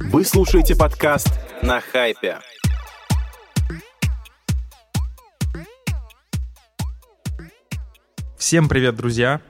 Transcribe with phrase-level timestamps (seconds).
[0.00, 1.28] Вы слушаете подкаст
[1.62, 2.38] на хайпе.
[8.36, 9.40] Всем привет, друзья!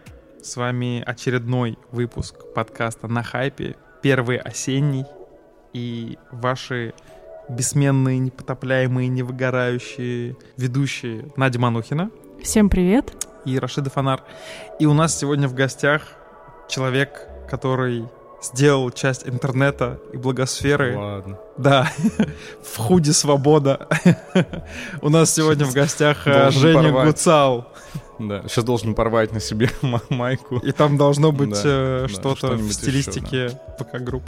[0.42, 5.04] С вами очередной выпуск подкаста на хайпе, первый осенний,
[5.72, 6.94] и ваши
[7.48, 12.10] бессменные, непотопляемые, невыгорающие ведущие Надя Манухина
[12.42, 13.26] Всем привет.
[13.44, 14.24] и Рашида Фонар.
[14.80, 16.02] И у нас сегодня в гостях
[16.68, 18.08] человек, который
[18.42, 20.96] сделал часть интернета и блогосферы.
[20.96, 21.38] Ладно.
[21.56, 21.90] Да,
[22.62, 23.88] в худи «Свобода».
[25.02, 26.92] У нас сегодня в гостях э, Женя.
[27.04, 27.68] Гуцал.
[28.18, 30.58] Да, сейчас должен порвать на себе ма- майку.
[30.58, 34.24] И там должно быть э, что-то в стилистике VK Group.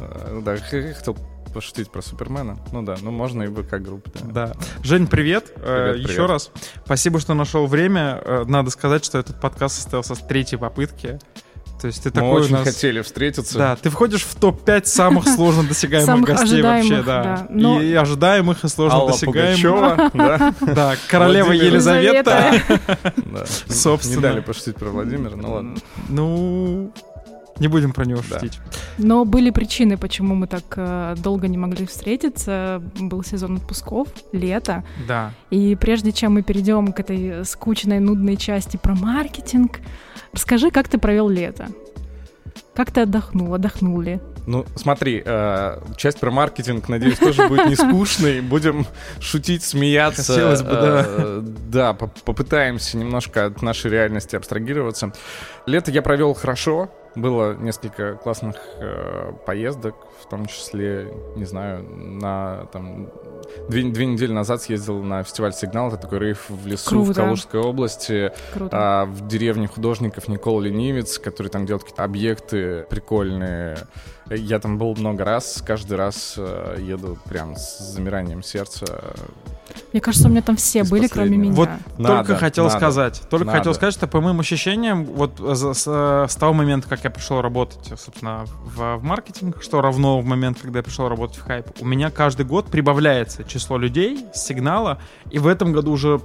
[0.00, 1.16] А, Да, х- хотел
[1.54, 2.58] пошутить про Супермена.
[2.72, 4.10] Ну да, ну можно и ВК группы.
[4.24, 4.48] Да.
[4.48, 4.52] Да.
[4.82, 5.52] Жень, привет.
[5.56, 6.30] Э, Привет, Еще привет.
[6.30, 6.50] раз.
[6.84, 8.20] Спасибо, что нашел время.
[8.46, 11.18] Надо сказать, что этот подкаст состоялся с третьей попытки.
[11.80, 12.68] То есть ты Мы такой очень у нас...
[12.68, 13.58] хотели встретиться.
[13.58, 17.46] Да, ты входишь в топ-5 самых сложно досягаемых гостей вообще, да.
[17.50, 20.10] И ожидаемых, и сложно Алла досягаемых.
[20.10, 22.54] Пугачева, да, Да, королева Елизавета.
[23.68, 24.16] Собственно.
[24.16, 25.74] Не дали пошутить про Владимира, ну ладно.
[26.08, 26.92] Ну,
[27.58, 28.38] не будем про него Да.
[28.38, 28.58] шутить.
[28.98, 32.82] Но были причины, почему мы так э, долго не могли встретиться.
[32.98, 34.84] Был сезон отпусков, лето.
[35.06, 35.32] Да.
[35.50, 39.80] И прежде чем мы перейдем к этой скучной, нудной части про маркетинг,
[40.32, 41.68] расскажи, как ты провел лето?
[42.74, 43.54] Как ты отдохнул?
[43.54, 44.20] Отдохнул ли?
[44.46, 48.40] Ну, смотри, э, часть про маркетинг, надеюсь, тоже будет не скучной.
[48.42, 48.86] Будем
[49.18, 50.22] шутить, смеяться.
[50.32, 51.04] Хотелось бы, да.
[51.06, 55.12] Э, Да, по- попытаемся немножко от нашей реальности абстрагироваться.
[55.66, 56.90] Лето я провел хорошо.
[57.16, 63.08] Было несколько классных э, поездок, в том числе, не знаю, на там
[63.68, 67.22] две, две недели назад съездил на фестиваль Сигнал, это такой рейв в лесу в Круто.
[67.22, 68.32] Калужской области.
[68.52, 68.68] Круто.
[68.72, 73.78] А, в деревне художников Никола Ленивец, который там делает какие-то объекты прикольные.
[74.28, 79.14] Я там был много раз, каждый раз э, еду прям с замиранием сердца.
[79.92, 81.52] Мне кажется, у меня там все из были, кроме меня.
[81.54, 83.22] Вот Надо, только хотел надо, сказать.
[83.30, 83.58] Только надо.
[83.58, 87.10] хотел сказать, что по моим ощущениям, вот за- с, э, с того момента, как я
[87.10, 91.42] пришел работать, собственно, в, в маркетинг, что равно в момент, когда я пришел работать в
[91.42, 94.98] хайп, у меня каждый год прибавляется число людей с сигнала,
[95.30, 96.20] и в этом году уже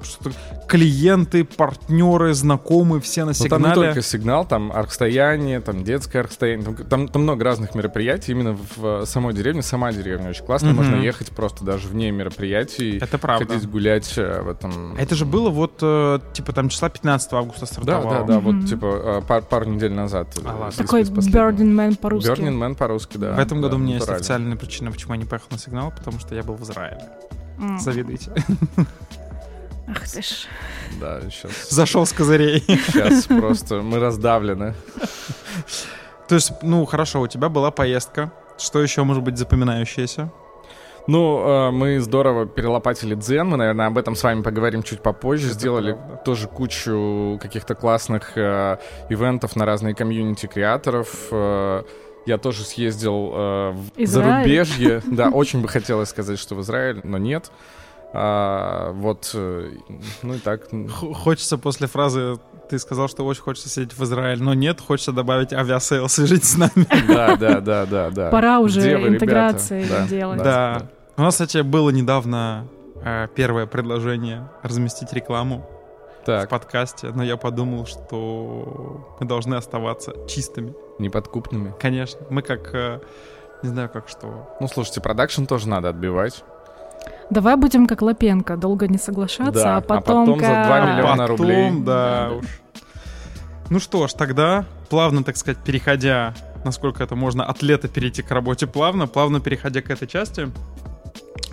[0.68, 3.88] клиенты, партнеры, знакомые, все на Но Ну, там не сигнале.
[3.90, 9.06] только сигнал, там архстояние, там детское архстояние, там, там- там много разных мероприятий именно в,
[9.06, 9.62] самой деревне.
[9.62, 10.84] Сама деревня очень классная, Мгм.
[10.86, 13.31] можно ехать просто даже вне мероприятий, Это правда.
[13.38, 14.96] Ходить гулять э, в этом.
[14.98, 18.10] Это же было вот, э, типа, там числа 15 августа Да, стартовало.
[18.20, 18.62] да, да, Мгм.
[18.62, 20.28] вот типа э, пар- пару недель назад.
[20.46, 21.04] А, Такой.
[21.04, 22.30] Burning Man по-русски.
[22.30, 23.34] Burning Man по-русски, да.
[23.34, 25.92] В этом году да, у меня есть официальная причина, почему я не поехал на сигнал,
[25.96, 27.02] потому что я был в Израиле.
[27.60, 27.80] М.
[27.80, 28.32] Завидуйте.
[29.88, 30.48] Ах ты ж.
[31.00, 32.60] Да, сейчас, Зашел с козырей.
[32.68, 34.74] сейчас просто мы раздавлены.
[36.28, 38.32] То есть, ну, хорошо, у тебя была поездка.
[38.58, 40.32] Что еще может быть запоминающееся?
[41.08, 45.48] Ну, э, мы здорово перелопатили дзен, мы, наверное, об этом с вами поговорим чуть попозже.
[45.48, 46.22] Это Сделали правда.
[46.24, 48.78] тоже кучу каких-то классных э,
[49.10, 51.28] ивентов на разные комьюнити креаторов.
[51.32, 51.84] Э,
[52.28, 54.44] я тоже съездил э, в Израиль.
[54.46, 55.02] зарубежье.
[55.12, 57.52] Да, очень бы хотелось сказать, что в Израиль, но нет.
[58.14, 59.72] А, вот, э,
[60.22, 60.64] ну и так.
[60.70, 62.38] Х- Хочется после фразы
[62.70, 66.58] «ты сказал, что очень хочется слетать в Израиль», но нет, хочется добавить Aviasales, свяжитесь с
[66.58, 66.72] нами.
[67.08, 68.30] Да, да, да, да, да.
[68.30, 70.38] Пора уже Где вы, интеграции Да, делать.
[70.40, 70.80] да.
[70.80, 70.88] Да.
[71.18, 72.68] У нас, кстати, было недавно
[73.04, 75.66] э, первое предложение разместить рекламу
[76.26, 80.74] в подкасте, но я подумал, что мы должны оставаться чистыми.
[81.00, 81.74] неподкупными.
[81.80, 82.74] Конечно, мы как...
[82.76, 83.00] э,
[83.64, 84.56] Не знаю, как что.
[84.60, 86.44] Ну, слушайте, продакшн тоже надо отбивать.
[87.32, 90.26] Давай будем как Лапенко, долго не соглашаться, Да, а а потом...
[90.28, 91.72] потом за ка- два миллиона Потом, рублей.
[91.80, 92.46] да уж.
[93.70, 96.34] Ну что ж, тогда, плавно, так сказать, переходя,
[96.66, 100.52] насколько это можно, от лета перейти к работе плавно, плавно переходя к этой части,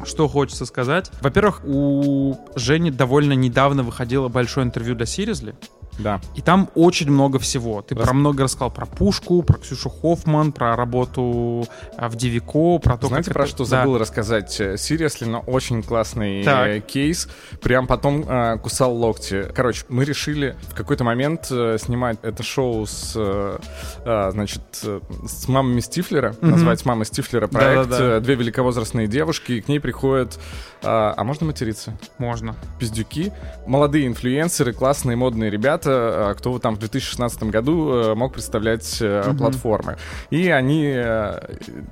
[0.04, 1.10] что хочется сказать.
[1.20, 5.54] Во-первых, у Жени довольно недавно выходило большое интервью для Сиризли,
[5.98, 6.20] Да.
[6.36, 7.82] и там очень много всего.
[7.82, 11.66] Ты Рас- про много рассказал про Пушку, про Ксюшу Хоффман, про работу
[11.96, 13.70] а, в Девико, про то, Знаете, как про это- что Да.
[13.70, 14.50] забыл рассказать?
[14.52, 16.66] Серьезно, но очень классный Так.
[16.68, 17.28] э, кейс.
[17.62, 19.46] Прям потом э, кусал локти.
[19.54, 23.58] Короче, мы решили в какой-то момент э, снимать это шоу с, э,
[24.04, 26.34] э, значит, э, с мамами Стифлера.
[26.40, 26.50] Мгм.
[26.52, 27.88] Назвать «Мама Стифлера» проект.
[27.90, 28.16] Да-да-да.
[28.16, 30.38] Э, Две великовозрастные девушки, и к ней приходят...
[30.82, 31.98] э, а можно материться?
[32.18, 32.54] Можно.
[32.78, 33.32] пиздюки,
[33.66, 39.36] молодые инфлюенсеры, классные модные ребята, ребята, кто там в 2016 году мог представлять угу.
[39.36, 39.96] платформы.
[40.30, 40.84] И они...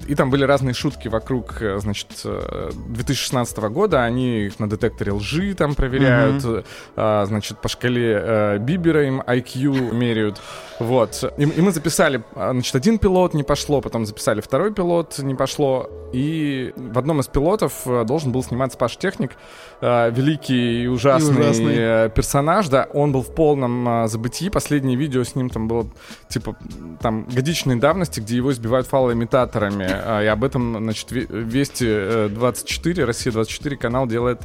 [0.06, 4.04] И там были разные шутки вокруг, значит, 2016 года.
[4.04, 6.62] Они их на детекторе лжи там проверяют, угу.
[6.94, 10.40] значит, по шкале Бибера им IQ меряют.
[10.78, 11.24] Вот.
[11.36, 15.90] И, и мы записали, значит, один пилот не пошло, потом записали второй пилот, не пошло.
[16.12, 19.32] И в одном из пилотов должен был сниматься Паш Техник,
[19.80, 22.10] великий и ужасный, и ужасный.
[22.10, 22.88] персонаж, да.
[22.92, 24.48] Он был в полном забытии.
[24.48, 25.86] Последнее видео с ним там было,
[26.28, 26.56] типа,
[27.00, 30.22] там, годичной давности, где его избивают фалоимитаторами.
[30.24, 34.42] И об этом, значит, Вести 24, Россия 24 канал делает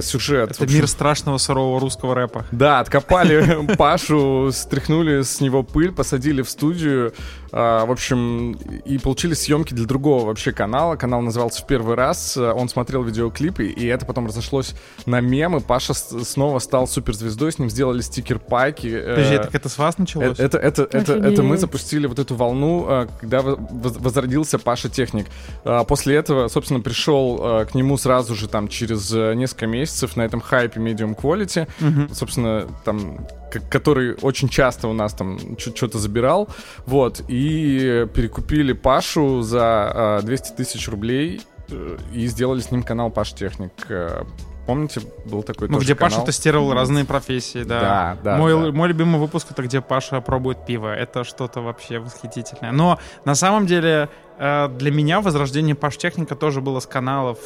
[0.00, 0.52] сюжет.
[0.52, 2.44] Это мир страшного сырого русского рэпа.
[2.52, 7.12] Да, откопали Пашу, стряхнули с него пыль, посадили в студию,
[7.52, 8.52] а, в общем,
[8.84, 10.96] и получили съемки для другого вообще канала.
[10.96, 12.36] Канал назывался «В первый раз».
[12.36, 14.74] Он смотрел видеоклипы, и это потом разошлось
[15.06, 15.60] на мемы.
[15.60, 18.88] Паша снова стал суперзвездой, с ним сделали стикер-пайки.
[18.88, 20.38] Э, Подожди, так это с вас началось?
[20.38, 25.26] Это, это, это, это, это мы запустили вот эту волну, э, когда возродился Паша Техник.
[25.64, 30.22] А, после этого, собственно, пришел э, к нему сразу же там через несколько месяцев на
[30.22, 31.68] этом хайпе Medium Quality.
[31.80, 32.14] Угу.
[32.14, 33.26] Собственно, там
[33.60, 36.48] который очень часто у нас там что-то забирал,
[36.86, 41.40] вот, и перекупили Пашу за 200 а, тысяч рублей
[41.70, 43.72] э, и сделали с ним канал Паш Техник.
[43.88, 44.24] Э,
[44.66, 46.10] помните, был такой Ну, где канал?
[46.10, 47.80] Паша тестировал разные профессии, да.
[47.80, 48.36] Да, да.
[48.36, 48.72] Мой, да.
[48.72, 50.94] мой любимый выпуск это где Паша пробует пиво.
[50.94, 52.72] Это что-то вообще восхитительное.
[52.72, 54.08] Но на самом деле
[54.38, 57.38] э, для меня возрождение Паш Техника тоже было с каналов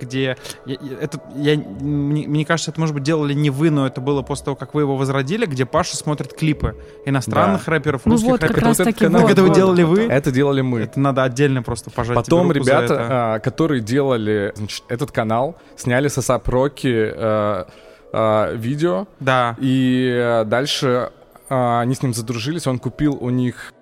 [0.00, 0.36] где
[0.66, 4.22] я, это, я, мне, мне кажется, это, может быть, делали не вы, но это было
[4.22, 7.72] после того, как вы его возродили, где Паша смотрит клипы иностранных да.
[7.72, 8.54] рэперов, ну русских вот, рэперов.
[8.54, 10.04] Как раз вот таки это, вот, это вот, делали вот, вы?
[10.04, 10.80] Это делали мы.
[10.80, 16.18] Это надо отдельно просто пожать Потом ребята, а, которые делали значит, этот канал, сняли с
[16.18, 17.66] ASAP Rocky а,
[18.12, 19.06] а, видео.
[19.20, 19.56] Да.
[19.60, 21.10] И а, дальше
[21.48, 23.72] а, они с ним задружились, он купил у них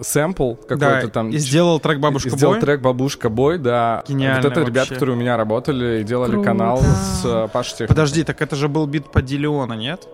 [0.00, 1.30] сэмпл какой-то да, там.
[1.30, 2.38] И сделал трек «Бабушка Бой».
[2.38, 4.02] Сделал трек «Бабушка Бой», да.
[4.06, 4.70] Гениально Вот это вообще.
[4.72, 6.46] ребята, которые у меня работали и делали Круто.
[6.46, 7.94] канал с uh, Пашей Техником.
[7.94, 10.06] Подожди, так это же был бит по Дилеона, нет?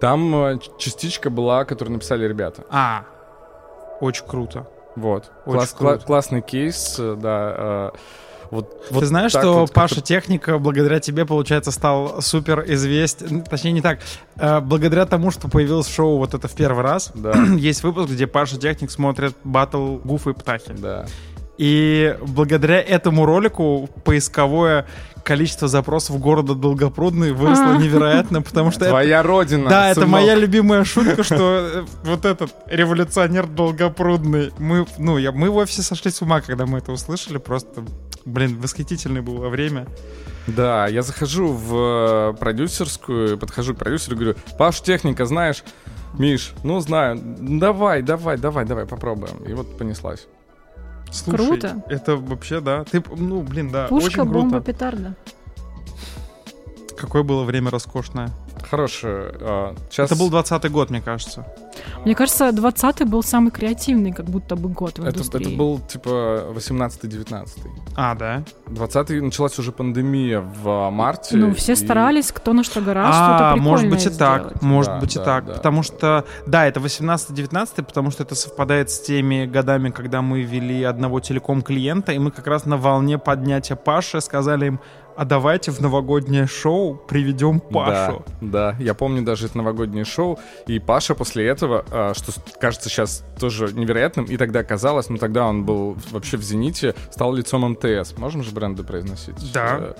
[0.00, 2.64] Там uh, частичка была, которую написали ребята.
[2.70, 3.04] А,
[4.00, 4.66] очень круто.
[4.96, 5.30] Вот.
[5.44, 5.94] Очень Класс, круто.
[5.94, 7.54] Кла- классный кейс, э, да.
[7.58, 7.94] Uh,
[8.50, 13.42] вот, Ты вот знаешь, так что вот Паша Техника благодаря тебе, получается, стал супер известен.
[13.42, 14.00] Точнее, не так.
[14.36, 17.32] Э, благодаря тому, что появилось шоу вот это в первый раз, Да.
[17.56, 20.72] есть выпуск, где Паша Техник смотрит батл Гуфа и Птахи.
[20.72, 21.06] Да.
[21.58, 24.86] И благодаря этому ролику поисковое
[25.24, 27.76] количество запросов города Долгопрудный выросло А.
[27.76, 28.90] невероятно, потому что это...
[28.90, 29.68] Твоя родина.
[29.68, 30.12] Да, это сынок.
[30.12, 35.82] моя любимая шутка, что э, вот этот революционер Долгопрудный, мы, ну, я, мы в офисе
[35.82, 37.84] сошли с ума, когда мы это услышали, просто,
[38.28, 39.86] блин, восхитительное было время.
[40.46, 45.62] Да, я захожу в э, продюсерскую, подхожу к продюсеру и говорю, Паш, техника, знаешь?
[46.14, 49.44] Миш, ну знаю, давай, давай, давай, давай, попробуем.
[49.46, 50.26] И вот понеслась.
[51.10, 51.82] Слушай, Круто.
[51.88, 52.84] Это вообще, да.
[52.84, 54.72] Ты, ну, блин, да, Пушка, очень бомба, круто.
[54.72, 55.16] петарда.
[57.00, 58.30] Какое было время роскошное.
[58.68, 59.32] Хорошее.
[59.40, 60.10] а, сейчас...
[60.10, 61.46] Это был 20-й год, мне кажется.
[62.04, 65.46] Мне кажется, 20-й был самый креативный, как будто бы год в это, индустрии.
[65.46, 66.08] это был типа
[66.54, 67.46] 18-19.
[67.96, 68.42] А, да?
[68.66, 71.36] 20-й началась уже пандемия в марте.
[71.36, 74.40] Ну, все и- старались, кто на что гораздо, что-то А, прикольное может быть и так,
[74.42, 74.62] сделать.
[74.62, 75.52] может Да, быть и да, так, да.
[75.54, 80.82] потому что, да, это 18-19, потому что это совпадает с теми годами, когда мы вели
[80.82, 84.80] одного телеком-клиента, и мы как раз на волне поднятия Паши сказали им,
[85.18, 88.24] а давайте в новогоднее шоу приведем Пашу.
[88.40, 90.38] Да, да, я помню даже это новогоднее шоу,
[90.68, 92.30] и Паша после этого, а, что
[92.60, 97.34] кажется сейчас тоже невероятным, и тогда казалось, ну тогда он был вообще в «Зените», стал
[97.34, 98.16] лицом МТС.
[98.16, 99.52] Можем же бренды произносить?
[99.52, 99.96] Да.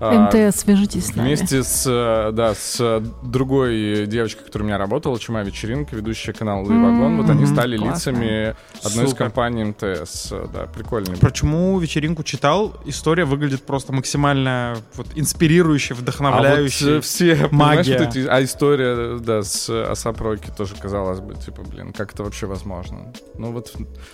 [0.00, 1.26] А, МТС, свяжитесь с нами.
[1.28, 6.62] Вместе с, э, да, с другой девочкой, которая у меня работала, Чума Вечеринка, ведущая канал
[6.64, 10.32] Луи Вагон, вот они стали лицами одной из компаний МТС.
[10.32, 11.16] Э, Да, прикольно.
[11.20, 12.74] Почему вечеринку читал?
[12.84, 16.86] История выглядит просто максимально вот, инспирирующей, вдохновляющей.
[16.86, 17.98] А вот э, все, магия.
[17.98, 22.22] вот эти- а история, да, с Асап Роки тоже казалось бы, типа, блин, как это
[22.22, 23.12] вообще возможно?
[23.38, 23.72] Ну вот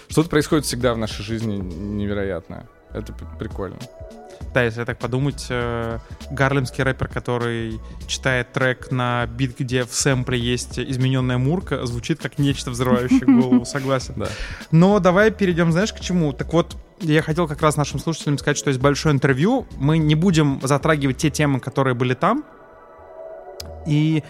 [0.08, 2.68] что-то происходит всегда в нашей жизни невероятное.
[2.92, 3.78] Это прикольно.
[4.54, 5.98] Да, если так подумать, э,
[6.30, 12.38] гарлемский рэпер, который читает трек на бит, где в сэмпле есть измененная мурка, звучит как
[12.38, 14.14] нечто взрывающее голову, согласен.
[14.16, 14.28] Да.
[14.70, 16.32] Но давай перейдем, знаешь, к чему?
[16.32, 19.66] Так вот, я хотел как раз нашим слушателям сказать, что есть большое интервью.
[19.76, 22.44] Мы не будем затрагивать те темы, которые были там.
[23.86, 24.22] И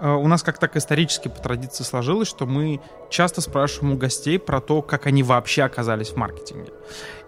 [0.00, 4.38] э, у нас как так исторически по традиции сложилось, что мы часто спрашиваем у гостей
[4.38, 6.70] про то, как они вообще оказались в маркетинге.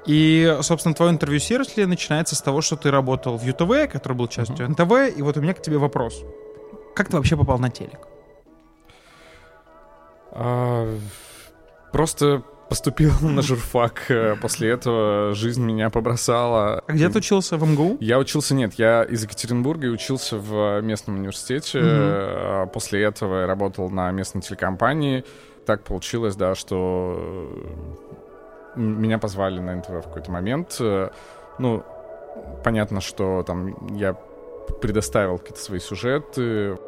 [0.06, 4.14] И, собственно, твое интервью с Серосли начинается с того, что ты работал в ЮТВ, который
[4.14, 6.24] был частью НТВ, и вот у меня к тебе вопрос.
[6.94, 8.00] Как ты вообще попал на телек?
[10.32, 10.92] А,
[11.92, 14.10] просто поступил на журфак.
[14.10, 16.82] э, После этого жизнь меня побросала.
[16.86, 17.98] А где ты учился в МГУ?
[18.00, 21.80] Я учился, нет, я из Екатеринбурга и учился в местном университете.
[21.82, 25.24] А После этого я работал на местной телекомпании.
[25.66, 27.46] Так получилось, да, что
[28.76, 30.76] меня позвали на НТВ в какой-то момент.
[30.80, 31.10] Э,
[31.58, 31.82] Ну,
[32.64, 34.16] понятно, что там я
[34.80, 36.78] предоставил какие-то свои сюжеты.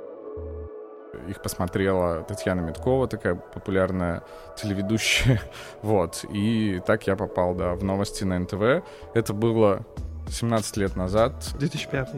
[1.28, 4.22] Их посмотрела Татьяна Медкова, такая популярная
[4.56, 5.40] телеведущая.
[5.82, 6.24] Вот.
[6.32, 8.84] И так я попал, да, в новости на НТВ.
[9.14, 9.84] Это было
[10.28, 11.34] 17 лет назад.
[11.58, 12.08] 2005.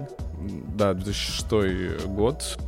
[0.76, 2.58] Да, 2006 год.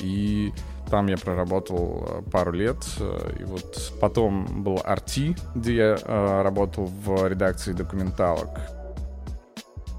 [0.00, 0.52] И
[0.90, 2.76] там я проработал э, пару лет.
[2.98, 8.48] э, И вот потом был RT, где я э, работал в редакции документалок.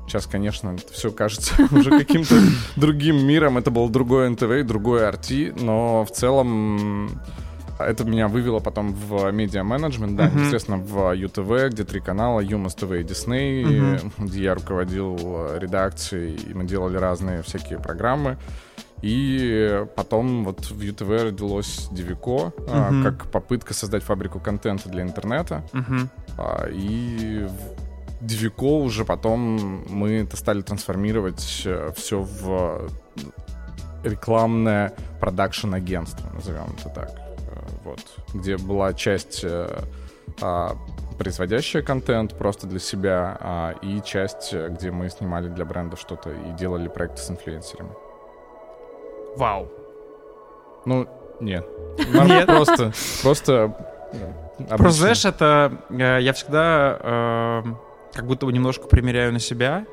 [0.07, 2.35] Сейчас, конечно, это все кажется уже каким-то
[2.75, 3.57] другим миром.
[3.57, 7.09] Это был другой НТВ и другой RT, но в целом
[7.79, 12.91] это меня вывело потом в медиа-менеджмент, да, естественно, в ЮТВ, где три канала, Юмас ТВ
[12.91, 15.17] и Дисней, где я руководил
[15.57, 18.37] редакцией, и мы делали разные всякие программы.
[19.01, 23.03] И потом вот в ЮТВ родилось Девико, а, Мгм.
[23.03, 25.63] как попытка создать фабрику контента для интернета.
[25.73, 26.09] Мгм.
[26.37, 31.39] А, И в Девико уже потом мы это стали трансформировать
[31.95, 32.89] все в
[34.03, 37.09] рекламное продакшн-агентство, назовем это так.
[37.09, 37.99] Э, Вот.
[38.33, 39.83] Где была часть э,
[40.41, 40.75] а,
[41.17, 46.29] производящая контент просто для себя, а, и часть, э, где мы снимали для брендов что-то
[46.31, 47.91] и делали проекты с инфлюенсерами.
[49.37, 49.67] Вау.
[50.85, 51.07] Ну,
[51.39, 51.65] нет.
[52.13, 53.75] Нам Просто, просто...
[54.59, 57.63] э, Просто, знаешь, это э, я всегда э,
[58.13, 59.85] как будто бы немножко примеряю на себя,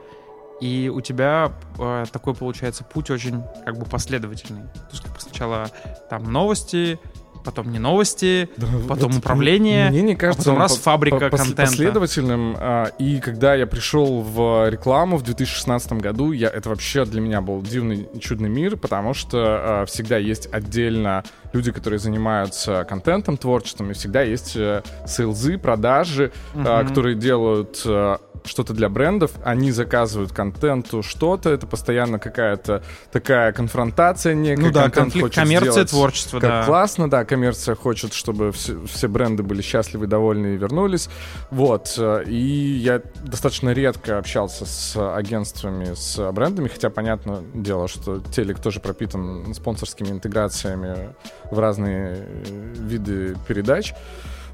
[0.61, 4.63] и у тебя э, такой получается путь очень как бы последовательный.
[4.63, 5.71] То есть как бы сначала
[6.09, 7.01] там новости,
[7.45, 11.19] потом не новости, Да, потом вот управление, Мне не кажется, потом он раз по- фабрика
[11.31, 11.63] по- контента.
[11.63, 12.57] последовательным.
[12.59, 17.41] а, И когда я пришел в рекламу в 2016 году, я, это вообще для меня
[17.41, 19.39] был дивный, чудный мир, потому что
[19.83, 26.32] а, всегда есть отдельно люди, которые занимаются контентом, творчеством, и всегда есть э, сейлзы, продажи,
[26.54, 26.88] Мгм.
[26.88, 34.35] которые делают э, что-то для брендов, они заказывают контенту что-то, это постоянно какая-то такая конфронтация
[34.35, 34.62] некая.
[34.62, 36.66] Ну да, конфликт хочет коммерция, сделать творчество, как да.
[36.66, 41.09] классно, да, коммерция хочет, чтобы все, все бренды были счастливы, довольны и вернулись.
[41.50, 41.99] Вот.
[42.26, 48.80] И я достаточно редко общался с агентствами, с брендами, хотя, понятное дело, что телек тоже
[48.80, 51.14] пропитан спонсорскими интеграциями
[51.51, 53.95] в разные э, виды передач.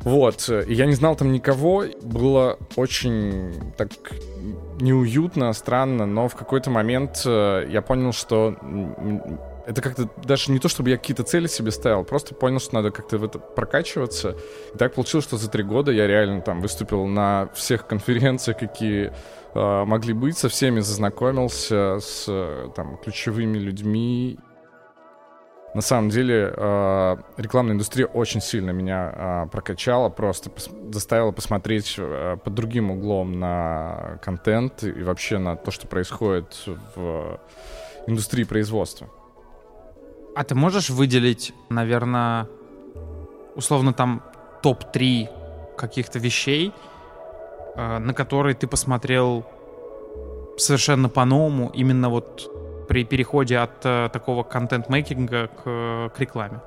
[0.00, 3.90] Вот, и я не знал там никого, было очень так
[4.80, 8.56] неуютно, странно, но в какой-то момент э, я понял, что
[9.68, 12.90] это как-то даже не то, чтобы я какие-то цели себе ставил, просто понял, что надо
[12.90, 14.34] как-то в это прокачиваться.
[14.74, 19.12] И так получилось, что за три года я реально там выступил на всех конференциях, какие
[19.54, 24.38] э, могли быть, со всеми зазнакомился, с э, там ключевыми людьми.
[25.74, 30.50] На самом деле э, рекламная индустрия очень сильно меня э, прокачала, просто
[30.90, 36.64] заставила посмотреть э, под другим углом на контент и вообще на то, что происходит
[36.96, 37.38] в
[38.06, 39.08] индустрии производства.
[40.34, 42.48] А ты можешь выделить, наверное,
[43.54, 44.22] условно там
[44.62, 46.72] топ-3 каких-то вещей,
[47.76, 49.44] на которые ты посмотрел
[50.56, 52.50] совершенно по-новому, именно вот
[52.88, 56.60] при переходе от э, такого контент-мейкинга к, к рекламе?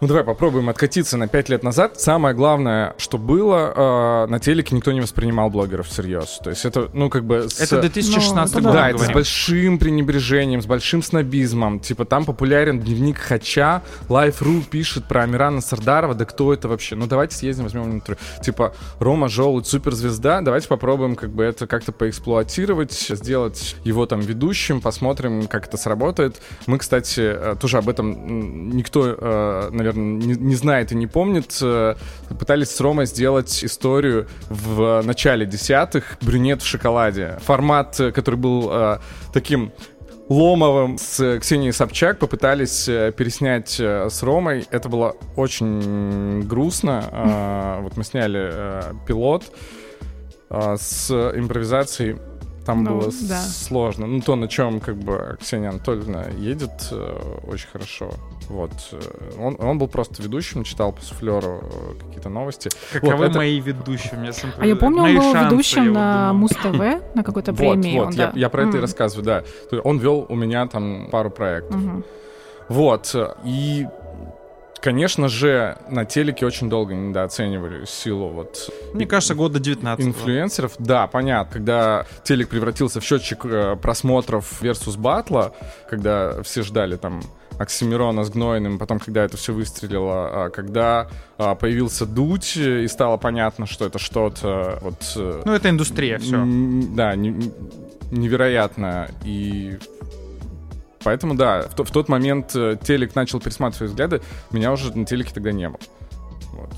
[0.00, 2.00] Ну давай попробуем откатиться на 5 лет назад.
[2.00, 6.40] Самое главное, что было, э, на телеке никто не воспринимал блогеров всерьез.
[6.42, 7.48] То есть это, ну как бы...
[7.48, 9.14] с- Это 2016 Ну, год, да, это с говорим.
[9.14, 11.80] большим пренебрежением, с большим снобизмом.
[11.80, 16.14] Типа там популярен дневник Хача, Life.ru пишет про Амирана Сардарова.
[16.14, 16.96] Да кто это вообще?
[16.96, 18.18] Ну давайте съездим, возьмем интервью.
[18.42, 20.40] Типа Рома Желудь, суперзвезда.
[20.42, 26.42] Давайте попробуем как бы это как-то поэксплуатировать, сделать его там ведущим, посмотрим, как это сработает.
[26.66, 31.58] Мы, кстати, э, тоже об этом никто, э, наверное, не, не знает и не помнит.
[31.62, 31.94] Э,
[32.38, 37.38] Пытались с Ромой сделать историю в начале десятых «Брюнет в шоколаде».
[37.44, 38.98] Формат, э, который был э,
[39.32, 39.72] таким
[40.28, 44.66] Ломовым с Ксенией Собчак попытались э, переснять э, с Ромой.
[44.70, 47.04] Это было очень грустно.
[47.12, 49.44] Э, Вот мы сняли э, пилот
[50.48, 52.16] э, с импровизацией.
[52.64, 53.40] Там Ну, было да.
[53.42, 54.06] сложно.
[54.06, 58.10] Ну, то, на чем как бы Ксения Анатольевна едет, э, очень хорошо.
[58.48, 58.70] Вот.
[58.92, 59.00] э,
[59.38, 62.70] Он, он был просто ведущим, читал по суфлеру э, какие-то новости.
[62.92, 64.18] Каковы это- мои ведущие?
[64.18, 66.34] Мне сам А я помню, он мои был шансы, я ведущим вот на думаю.
[66.34, 67.98] Муз-ТВ, на какой-то Вот, премии.
[67.98, 68.32] вот, он, я, да.
[68.34, 69.40] я про это и рассказываю, да.
[69.68, 71.76] То есть Он вел у меня там пару проектов.
[71.76, 72.04] мгм.
[72.70, 73.14] Вот.
[73.44, 73.86] И
[74.84, 80.74] Конечно же, на телеке очень долго недооценивали силу вот Мне кажется, года 19 инфлюенсеров.
[80.78, 81.50] Да, понятно.
[81.54, 85.54] Когда телек превратился в счетчик э, просмотров versus батла,
[85.88, 87.22] когда все ждали там
[87.58, 93.16] Оксимирона с Гнойным, потом, когда это все выстрелило, а когда а, появился Дудь, и стало
[93.16, 95.00] понятно, что это что-то вот...
[95.16, 96.44] э, Ну, это индустрия, все.
[96.94, 97.52] Да, не-
[98.10, 99.08] невероятно.
[99.24, 99.78] И
[101.04, 104.96] поэтому, да, в, то- в тот момент э, телек начал пересматривать свои взгляды, меня уже
[104.96, 105.78] на телеке тогда не было.
[106.52, 106.70] Вот.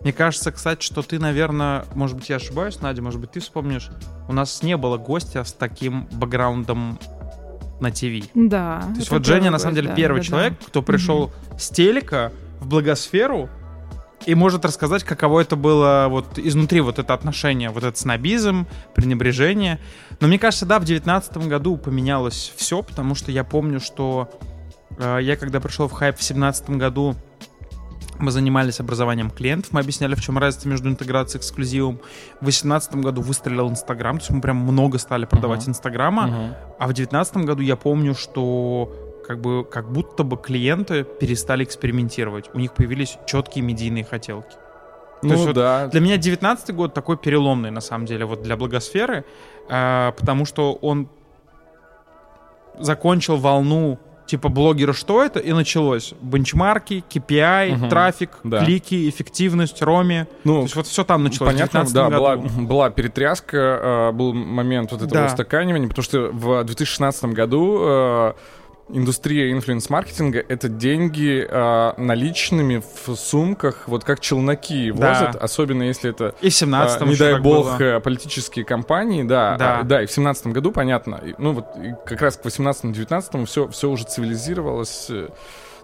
[0.00, 3.88] Мне кажется, кстати, что ты, наверное, может быть, я ошибаюсь, Надя, может быть, ты вспомнишь,
[4.28, 6.98] у нас не было гостя с таким бэкграундом
[7.80, 8.28] на ТВ.
[8.34, 8.82] Да.
[8.92, 11.68] То есть вот Женя, на самом гость, деле, да, первый да, человек, кто пришел с
[11.70, 13.48] телека в благосферу
[14.26, 19.78] и может рассказать, каково это было вот изнутри, вот это отношение, вот этот снобизм, пренебрежение.
[20.20, 24.30] Но мне кажется, да, в девятнадцатом году поменялось все, потому что я помню, что
[24.98, 27.16] э, я когда пришел в хайп в семнадцатом году,
[28.18, 31.96] мы занимались образованием клиентов, мы объясняли, в чем разница между интеграцией и эксклюзивом.
[32.40, 35.68] В 2018 году выстрелил Инстаграм, то есть мы прям много стали продавать.
[35.68, 36.26] Инстаграма.
[36.26, 36.54] Мгм.
[36.78, 42.50] А в 2019 году я помню, что как бы как будто бы клиенты перестали экспериментировать.
[42.54, 44.56] У них появились четкие медийные хотелки.
[45.22, 45.86] Ну есть вот да.
[45.88, 49.24] Для меня 19 год такой переломный, на самом деле, вот для благосферы,
[49.70, 51.08] а, потому что он
[52.78, 57.88] закончил волну типа блогера что это, и началось бенчмарки, KPI, Мгм.
[57.90, 58.64] трафик, Да.
[58.64, 60.24] клики, эффективность, роми.
[60.24, 62.16] То Ну, есть вот все там началось Понятно, в 19 да, году.
[62.16, 65.26] была, была перетряска, э, был момент вот этого Да.
[65.26, 68.32] устаканивания, потому что в 2016 году э,
[68.88, 75.08] индустрия инфлюенс-маркетинга— это деньги э, наличными в сумках, вот как челноки Да.
[75.08, 77.96] возят, особенно если это И в 17 А, не дай бог, было.
[77.96, 79.80] э, политические кампании, да, Да.
[79.80, 83.46] а, да, и в семнадцатом году, понятно, и, ну вот и как раз к 18-19
[83.46, 85.28] все, все уже цивилизировалось, э,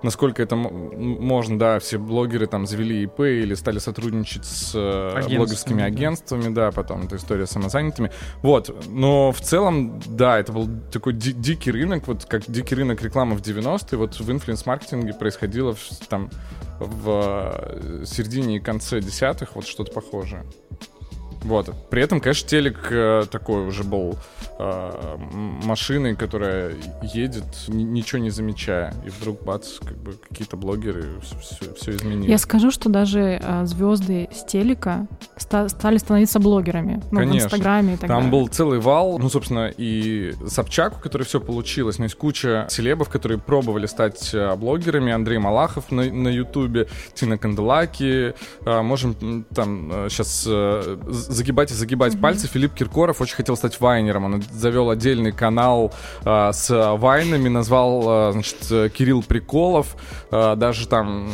[0.02, 5.36] насколько это можно, да, все блогеры там завели ИП или стали сотрудничать с э, Агентствами,
[5.36, 8.10] блогерскими агентствами, да, потом эта история с самозанятыми,
[8.42, 13.02] вот, но в целом, да, это был такой ди- дикий рынок, вот как дикий рынок
[13.02, 15.76] рекламы в 90-е, вот в инфлюенс-маркетинге происходило
[16.08, 16.30] там
[16.78, 20.44] в э, середине и конце десятых вот что-то похожее.
[21.42, 21.72] Вот.
[21.88, 24.18] При этом, конечно, телек э, такой уже был
[24.58, 25.16] э,
[25.64, 28.92] машиной, которая едет, ни- ничего не замечая.
[29.06, 31.06] И вдруг, бац, как бы какие-то блогеры
[31.76, 32.30] все, изменили.
[32.30, 37.02] Я скажу, что даже а, звезды с телека ста- стали становиться блогерами.
[37.10, 37.46] Ну, в Конечно.
[37.46, 38.30] Инстаграме и так Там далее.
[38.32, 43.08] был целый вал, ну, собственно, и Собчак, у которой все получилось, но есть куча селебов,
[43.08, 45.12] которые пробовали стать э, блогерами.
[45.12, 48.34] Андрей Малахов на, на Ютубе, Тина Канделаки.
[48.66, 50.46] Э, можем там сейчас
[51.30, 52.46] загибать и загибать пальцы.
[52.46, 54.24] Филипп Киркоров очень хотел стать вайнером.
[54.24, 55.92] Он завел отдельный канал
[56.24, 59.96] э, с вайнами, назвал, э, значит, э, Кирилл Приколов.
[60.30, 61.30] Э, даже там...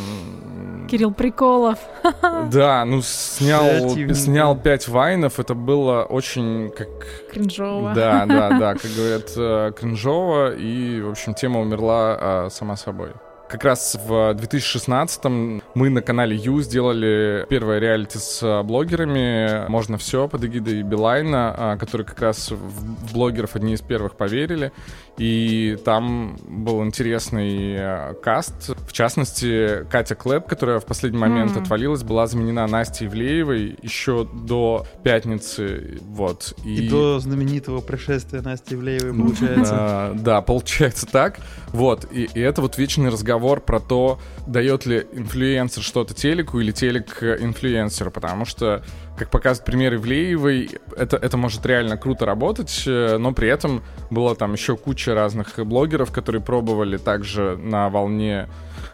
[0.91, 1.79] Кирилл Приколов.
[2.51, 5.41] Да, ну, снял, снял пять вайнов.
[5.41, 6.89] Это было очень как
[7.33, 7.93] Кринжово.
[7.95, 13.11] да, да, да, как говорят, э, кринжово, и, в общем, тема умерла а, сама собой.
[13.49, 19.99] Как раз в 2016-м мы на канале Ю сделали первое реалити с а, блогерами «Можно
[19.99, 24.73] все» под эгидой Билайна, а, которые как раз в блогеров одни из первых поверили.
[25.17, 28.71] И там был интересный а, каст.
[28.87, 31.63] В частности, Катя Клэп, которая в последний момент М.
[31.63, 36.01] отвалилась, была заменена Настей Ивлеевой еще до пятницы.
[36.03, 36.53] Вот.
[36.65, 40.11] И до знаменитого пришествия Насти Ивлеевой, получается.
[40.15, 41.39] да, получается так.
[41.69, 46.72] Вот, и, и это вот вечный разговор про то, дает ли инфлюенсер что-то телеку или
[46.72, 48.83] телек инфлюенсеру, потому что,
[49.18, 54.35] как показывает пример Ивлеевой, это, это может реально круто работать, э, но при этом было
[54.35, 58.49] там еще куча разных блогеров, которые пробовали также на волне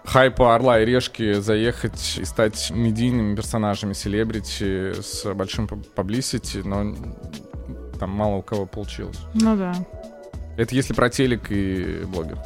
[0.04, 6.94] хайпа Орла и Решки заехать и стать медийными персонажами, селебрити с большим паблисити, но
[7.98, 9.18] там мало у кого получилось.
[9.34, 9.74] Ну да.
[10.56, 12.38] Это если про телек и блогер.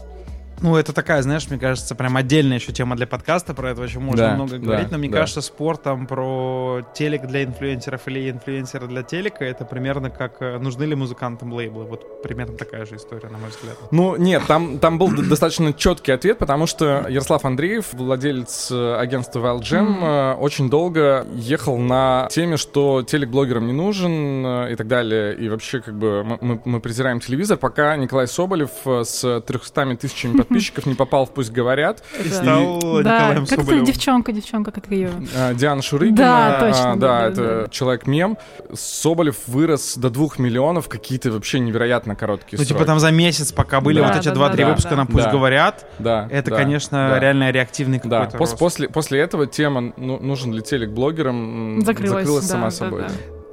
[0.62, 4.00] Ну, это такая, знаешь, мне кажется, прям отдельная еще тема для подкаста, про это очень
[4.00, 5.18] можно Да, много да, говорить, но мне да.
[5.18, 10.58] кажется, спор там про телек для инфлюенсеров или инфлюенсеры для телека, это примерно как э,
[10.58, 11.84] нужны ли музыкантам лейблы.
[11.84, 13.76] Вот примерно такая же история, на мой взгляд.
[13.90, 19.40] Ну, нет, там, там был достаточно четкий ответ, потому что Ярослав Андреев, владелец э, агентства
[19.40, 24.88] Wild Jam, э, очень долго ехал на теме, что телек блогерам не нужен и так
[24.88, 25.36] далее.
[25.36, 30.86] И вообще, как бы, мы- мы, презираем телевизор, пока Николай Соболев с 300 тысячами подписчиков,
[30.86, 32.02] не попал в «Пусть говорят».
[32.24, 35.10] И стал Да, как эта девчонка, девчонка, как ее?
[35.36, 36.16] А, Диана Шурыгина.
[36.16, 38.38] Да, точно, а, да, это человек-мем.
[38.72, 43.80] Соболев вырос до двух миллионов, какие-то вообще невероятно короткие Ну, типа там за месяц, пока
[43.80, 48.56] были вот эти два-три выпуска на «Пусть говорят», Да, это, конечно, реально реактивный Да, какой-то
[48.56, 53.04] после, после этого тема ну, «Нужен ли телек блогерам» Закрылась, сама собой.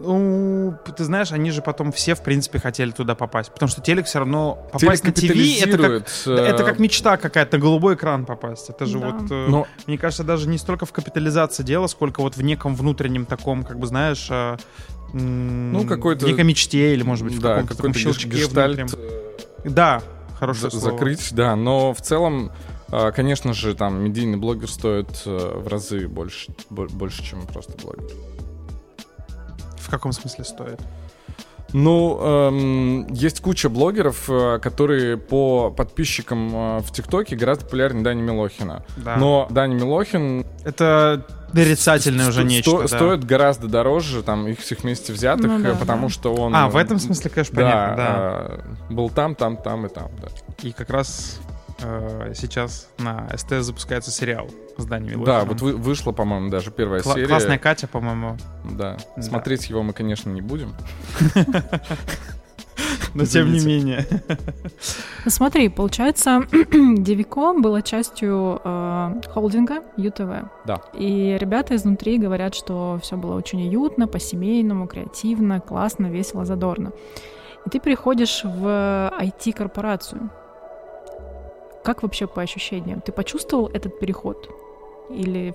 [0.06, 3.52] Ну, ты знаешь, они же потом все, в принципе, хотели туда попасть.
[3.54, 6.80] Потому что телек все равно Телек попасть на ТВ, это как, капитализирует, э, это как
[6.80, 8.70] мечта какая-то, на голубой экран попасть.
[8.70, 9.10] Это же Да.
[9.12, 12.76] вот, э, Но мне кажется, даже не столько в капитализации дела, сколько вот в неком
[12.76, 17.40] внутреннем таком, как бы, знаешь, м, Ну, какой-то- в некой мечте или, может быть, в
[17.42, 19.06] да, каком-то таком какой-то щелчке гештальт внутреннем.
[19.64, 20.02] э, Да,
[20.40, 20.92] хорошее за- слово.
[20.98, 21.56] закрыть, да.
[21.56, 22.52] Но в целом,
[23.16, 28.10] конечно же, там медийный блогер стоит в разы больше, бо- больше, чем просто блогер.
[29.94, 30.80] В каком смысле стоит?
[31.72, 38.24] Ну, эм, есть куча блогеров, э, которые по подписчикам э, в ТикТоке гораздо популярнее Дани
[38.24, 38.84] Милохина.
[38.98, 39.18] Да.
[39.18, 42.72] Но Дани Милохин Это нарицательное уже нечто.
[42.72, 42.88] сто- да.
[42.88, 46.14] стоит гораздо дороже там их всех вместе взятых, Ну да, э, потому да.
[46.14, 46.56] что он...
[46.56, 48.64] А, э, в этом смысле, конечно, да, понятно, да.
[48.90, 50.28] э, был там, там, там и там, да.
[50.68, 51.40] И как раз
[51.84, 55.48] э, сейчас на СТС запускается сериал с Даней Да, Милохиным.
[55.50, 57.28] вот вы- вышла, по-моему, даже первая Кла- серия.
[57.28, 58.38] Классная Катя, по-моему.
[58.64, 58.98] Да.
[59.16, 59.22] Да.
[59.22, 60.74] Смотреть его мы, конечно, не будем.
[63.14, 64.08] Но тем не менее.
[65.26, 70.50] Ну, смотри, получается, Девико было частью э, холдинга ЮТВ.
[70.66, 70.82] Да.
[70.94, 76.92] И ребята изнутри говорят, что все было очень уютно, по-семейному, креативно, классно, весело, задорно.
[77.68, 78.66] И ты переходишь в
[79.22, 80.32] IT-корпорацию.
[81.84, 83.02] Как вообще по ощущениям?
[83.02, 84.50] Ты почувствовал этот переход?
[85.10, 85.54] Или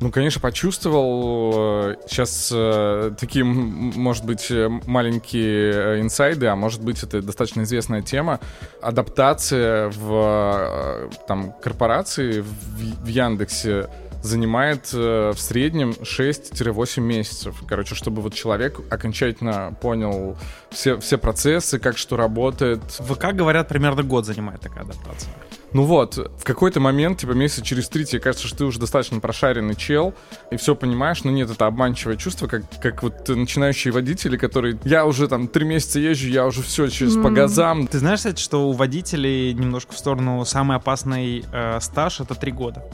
[0.00, 1.96] Ну, конечно, почувствовал.
[2.06, 7.62] Сейчас э, такие, м, может быть, э, маленькие э, инсайды, а может быть, это достаточно
[7.62, 8.38] известная тема.
[8.82, 13.88] Адаптация в э, там, корпорации в, в Яндексе
[14.22, 17.62] занимает э, в среднем 6-8 месяцев.
[17.66, 20.36] Короче, чтобы вот человек окончательно понял
[20.70, 25.32] все, все процессы, как что работает, В ВК, говорят, примерно год занимает такая адаптация.
[25.72, 29.20] Ну вот, в какой-то момент, типа месяца через три, тебе кажется, что ты уже достаточно
[29.20, 30.14] прошаренный чел,
[30.50, 35.04] и все понимаешь, но нет, это обманчивое чувство, как, как вот начинающие водители, которые, я
[35.04, 37.34] уже там три месяца езжу, я уже все сейчас по М.
[37.34, 37.86] газам.
[37.86, 42.52] Ты знаешь, кстати, что у водителей немножко в сторону самый опасный э, стаж— это три
[42.52, 42.84] года.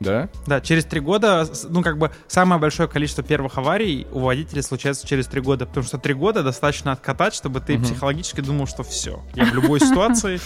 [0.00, 0.28] Да?
[0.46, 5.04] Да, через три года, ну, как бы, самое большое количество первых аварий у водителей случается
[5.08, 7.82] через три года, потому что три года достаточно откатать, чтобы ты Мгм.
[7.84, 9.24] психологически думал, что все.
[9.34, 10.38] Я в любой ситуации,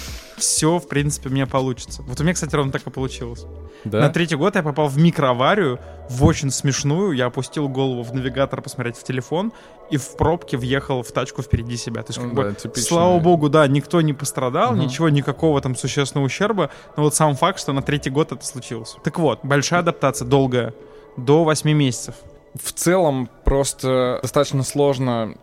[0.43, 2.03] все, в принципе, у меня получится.
[2.03, 3.47] Вот у меня, кстати, ровно так и получилось.
[3.85, 4.01] Да?
[4.01, 5.79] На третий год я попал в микроаварию,
[6.11, 7.13] в очень смешную.
[7.13, 9.53] Я опустил голову в навигатор посмотреть в телефон
[9.91, 12.03] и в пробке въехал в тачку впереди себя.
[12.03, 14.81] То есть, как Ну бы, да, слава богу, да, никто не пострадал, Мгм.
[14.81, 16.71] ничего, никакого там существенного ущерба.
[16.97, 18.97] Но вот сам факт, что на третий год это случилось.
[19.05, 20.75] Так вот, большая адаптация, долгая,
[21.17, 22.17] до 8 месяцев.
[22.61, 25.37] В целом просто достаточно сложно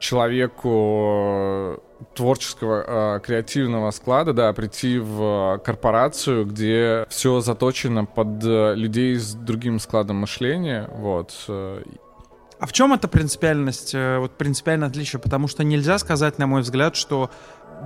[0.00, 0.68] человеку
[1.12, 1.78] э,
[2.14, 9.34] творческого, э, креативного склада, да, прийти в э, корпорацию, где все заточено под людей с
[9.34, 11.32] другим складом мышления, вот.
[11.48, 15.18] А в чем эта принципиальность, вот принципиальное отличие?
[15.18, 17.30] Потому что нельзя сказать, на мой взгляд, что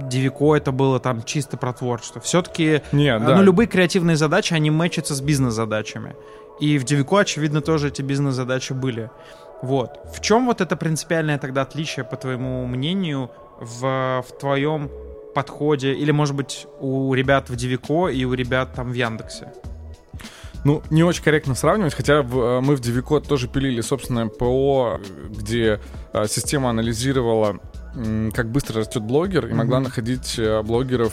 [0.03, 2.21] Девико это было там чисто про творчество.
[2.21, 3.37] Все-таки Нет, да.
[3.37, 6.17] Ну, любые креативные задачи, они мэчатся с бизнес-задачами.
[6.59, 9.11] И в Девико, очевидно, тоже эти бизнес-задачи были.
[9.63, 9.99] Вот.
[10.15, 14.91] В чем вот это принципиальное тогда отличие, по твоему мнению, в, в твоем
[15.35, 15.93] подходе?
[15.95, 19.53] Или, может быть, у ребят в Девико и у ребят там в Яндексе?
[20.65, 24.99] Ну, не очень корректно сравнивать, хотя в- э, мы в Девикод тоже пилили собственное ПО,
[25.29, 25.79] где
[26.15, 27.59] э, система анализировала,
[27.95, 29.85] м, как быстро растет блогер, и могла Мгм.
[29.85, 31.13] находить э, блогеров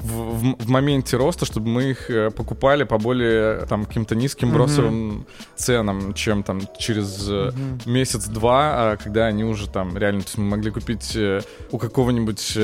[0.00, 5.26] в, в- моменте роста, чтобы мы их э, покупали по более там каким-то низким бросовым
[5.56, 7.80] ценам, чем там через Мгм.
[7.86, 12.58] месяц-два, а когда они уже там реально, то есть мы могли купить э, у какого-нибудь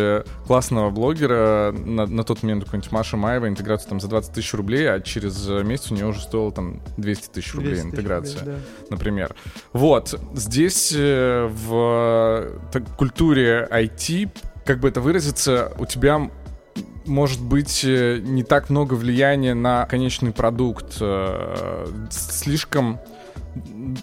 [0.47, 4.91] классного блогера на, на тот момент какой-нибудь Маша Маева интеграцию там за 20 тысяч рублей,
[4.91, 8.57] а через месяц у нее уже стоило там 200 тысяч рублей 200 тысяч интеграция, рублей,
[8.91, 9.35] например.
[9.73, 14.31] Вот, здесь в так, культуре IT,
[14.65, 16.31] как бы это выразиться, у тебя
[17.07, 23.01] может быть э, не так много влияния на конечный продукт, э, слишком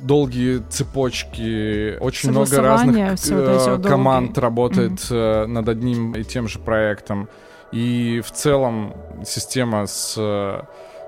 [0.01, 3.87] долгие цепочки, очень много разных вот э, вот долгие.
[3.87, 7.29] команд работает э, над одним и тем же проектом.
[7.71, 8.93] И в целом
[9.25, 10.15] система с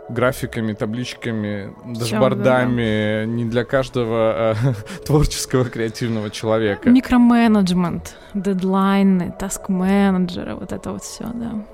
[0.09, 4.73] графиками, табличками, дашбордами не для каждого э,
[5.05, 6.89] творческого креативного человека.
[6.89, 11.65] Микроменеджмент, дедлайны, таск-менеджеры, вот это вот все, да.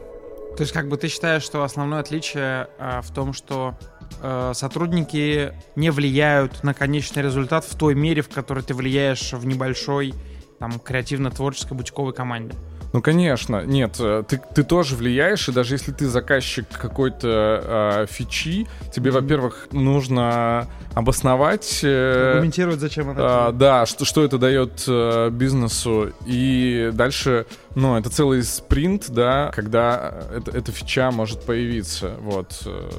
[0.62, 3.74] То есть как бы ты считаешь, что основное отличие э, в том, что
[4.22, 9.44] э, сотрудники не влияют на конечный результат в той мере, в которой ты влияешь в
[9.44, 10.14] небольшой
[10.60, 12.54] там креативно-творческой бутиковой команде.
[12.94, 18.06] Ну, конечно, нет, э, ты, ты тоже влияешь, и даже если ты заказчик какой-то э,
[18.10, 21.80] фичи, тебе, во-первых, нужно обосновать...
[21.84, 23.50] Э, Аргументировать, зачем она.
[23.50, 26.12] Э, да, что, что это дает э, бизнесу.
[26.26, 32.64] И дальше, ну, это целый спринт, да, когда это, эта фича может появиться, вот.
[32.66, 32.90] Э.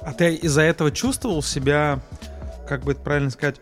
[0.00, 2.00] А ты из-за этого чувствовал себя,
[2.68, 3.60] как бы это правильно сказать,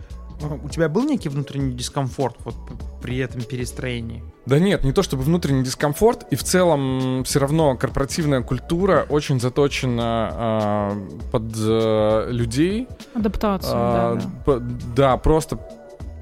[0.62, 2.54] у тебя был некий внутренний дискомфорт вот
[3.00, 4.22] при этом перестроении?
[4.46, 9.40] Да нет, не то чтобы внутренний дискомфорт, и в целом все равно корпоративная культура очень
[9.40, 12.88] заточена э, под э, людей.
[13.14, 14.60] Адаптацию, э, да, да.
[14.96, 15.58] Да, просто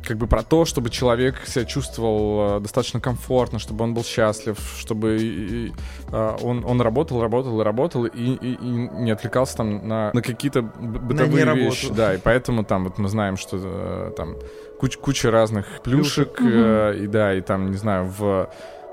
[0.09, 4.59] как бы про то, чтобы человек себя чувствовал э, достаточно комфортно, чтобы он был счастлив,
[4.79, 5.73] чтобы и, и,
[6.11, 10.23] э, он, он работал, работал и работал, и, и, и не отвлекался там на, на
[10.23, 11.93] какие-то бытовые на вещи.
[11.93, 14.37] Да, и поэтому там вот мы знаем, что э, там
[14.79, 16.55] куча, куча разных плюшек, плюшек.
[16.55, 18.51] Э, и да, и там, не знаю, в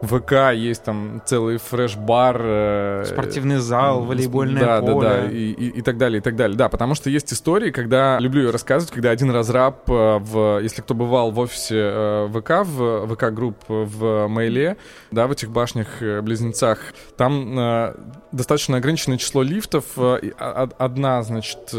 [0.07, 2.41] ВК есть там целый фреш-бар.
[2.41, 5.07] Э, Спортивный зал, волейбольное да, поле.
[5.07, 6.57] Да, да, и, и, и так далее, и так далее.
[6.57, 10.81] Да, потому что есть истории, когда, люблю ее рассказывать, когда один разраб, э, в, если
[10.81, 14.77] кто бывал в офисе э, ВК, в ВК-групп в Мейле,
[15.11, 16.79] да, в этих башнях-близнецах,
[17.17, 17.95] там э,
[18.31, 19.85] достаточно ограниченное число лифтов.
[19.97, 21.73] Э, одна, значит,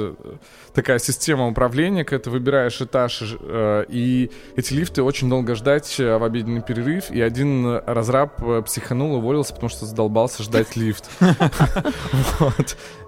[0.75, 6.25] такая система управления, когда ты выбираешь этаж, э, и эти лифты очень долго ждать в
[6.25, 11.11] обеденный перерыв, и один разраб разраб э, психанул, уволился, потому что задолбался ждать лифт.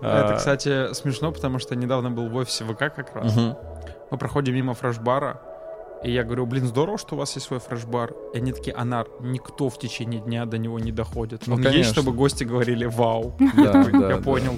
[0.03, 3.35] Это, кстати, смешно, потому что недавно был в офисе ВК как раз.
[4.11, 5.41] Мы проходим мимо фреш-бара,
[6.03, 8.15] и я говорю, блин, здорово, что у вас есть свой фреш-бар.
[8.33, 11.47] И они такие, Анар, никто в течение дня до него не доходит.
[11.47, 13.37] Ну, Он есть, чтобы гости говорили «Вау».
[13.57, 14.57] Я понял.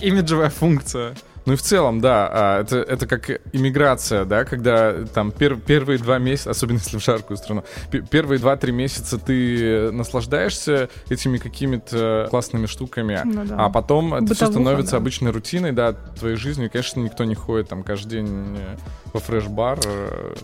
[0.00, 1.14] Имиджевая функция.
[1.44, 5.98] Ну и в целом, да, а, это, это как иммиграция, да, когда там пер, первые
[5.98, 7.64] два месяца, особенно если в жаркую страну,
[8.10, 13.56] первые два-три месяца ты наслаждаешься этими какими-то классными штуками, ну, да.
[13.58, 14.96] а потом Бытовуха, это все становится да.
[14.98, 16.68] обычной рутиной, да, твоей жизнью.
[16.68, 18.76] И, конечно, никто не ходит там каждый день э,
[19.12, 19.80] во фреш-бар.
[19.84, 20.34] Э.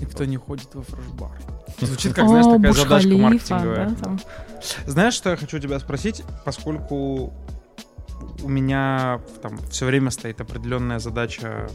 [0.00, 1.32] Никто не ходит во фреш-бар.
[1.80, 3.96] Звучит как, знаешь, такая задачка маркетинговая.
[4.86, 7.32] Знаешь, что я хочу тебя спросить, поскольку
[8.42, 11.68] у меня там все время стоит определенная задача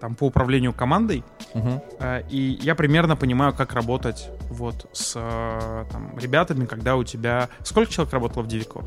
[0.00, 1.82] там по управлению командой, угу.
[2.28, 5.14] и я примерно понимаю, как работать вот с
[5.90, 7.48] там, ребятами, когда у тебя...
[7.62, 8.84] Сколько человек работало в Дивико?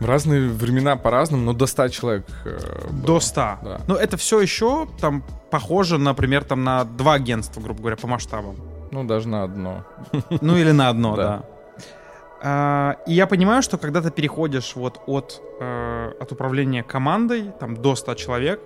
[0.00, 2.26] В разные времена по-разному, но до 100 человек.
[2.44, 3.06] Э, было.
[3.06, 3.40] До 100.
[3.62, 3.80] Да.
[3.86, 8.56] Ну, это все еще там похоже, например, там на два агентства, грубо говоря, по масштабам.
[8.90, 9.84] Ну, даже на одно.
[10.40, 11.44] Ну, или на одно, да.
[12.46, 17.74] А, и я понимаю, что когда ты переходишь вот от, э, от управления командой там,
[17.74, 18.60] до 100 человек,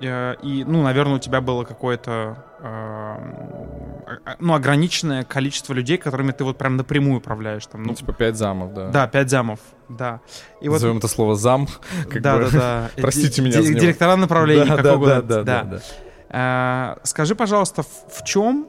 [0.00, 6.44] э, и, ну, наверное, у тебя было какое-то э, ну, ограниченное количество людей, которыми ты
[6.44, 7.66] вот прям напрямую управляешь.
[7.66, 8.90] Там, ну, ну типа 5 замов, да.
[8.90, 10.20] Да, 5 замов, да.
[10.60, 11.04] И Назовем вот...
[11.04, 11.66] это слово зам.
[12.08, 12.44] Как да, бы...
[12.44, 12.90] да, да.
[13.02, 14.96] Простите меня Директора направления, да, как да.
[14.96, 15.82] Да, да, да.
[16.30, 16.98] да.
[17.02, 18.68] Скажи, пожалуйста, в чем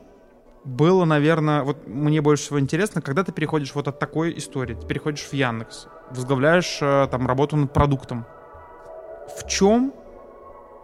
[0.64, 4.86] было, наверное, вот мне больше всего интересно, когда ты переходишь вот от такой истории, ты
[4.86, 8.26] переходишь в Яндекс, возглавляешь э, там работу над продуктом.
[9.38, 9.94] В чем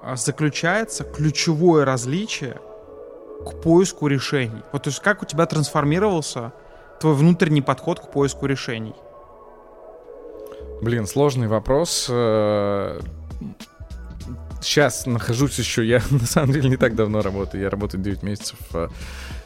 [0.02, 2.60] э, заключается ключевое различие
[3.46, 4.64] к поиску решений?
[4.72, 6.54] Вот то есть как у тебя трансформировался
[7.00, 8.96] твой внутренний подход к поиску решений?
[10.82, 12.06] Блин, сложный вопрос.
[14.62, 18.24] Сейчас э, нахожусь еще, я на самом деле не так давно работаю, я работаю 9
[18.24, 18.58] месяцев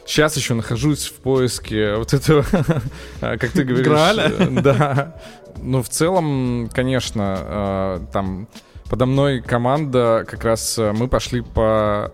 [0.06, 2.44] Сейчас еще нахожусь в поиске вот этого,
[3.20, 3.86] как ты говоришь.
[3.86, 4.30] Граля?
[4.38, 5.16] Э, да.
[5.62, 8.48] Ну, в целом, конечно, э, там
[8.90, 12.12] подо мной команда, как раз э, мы пошли по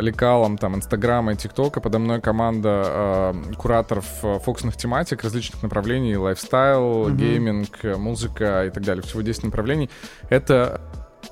[0.00, 4.06] лекалам там Инстаграма и ТикТока, подо мной команда кураторов
[4.42, 7.16] фокусных тематик, различных направлений, лайфстайл, mm-hmm.
[7.16, 9.02] гейминг, музыка и так далее.
[9.02, 9.90] Всего 10 направлений.
[10.30, 10.80] Это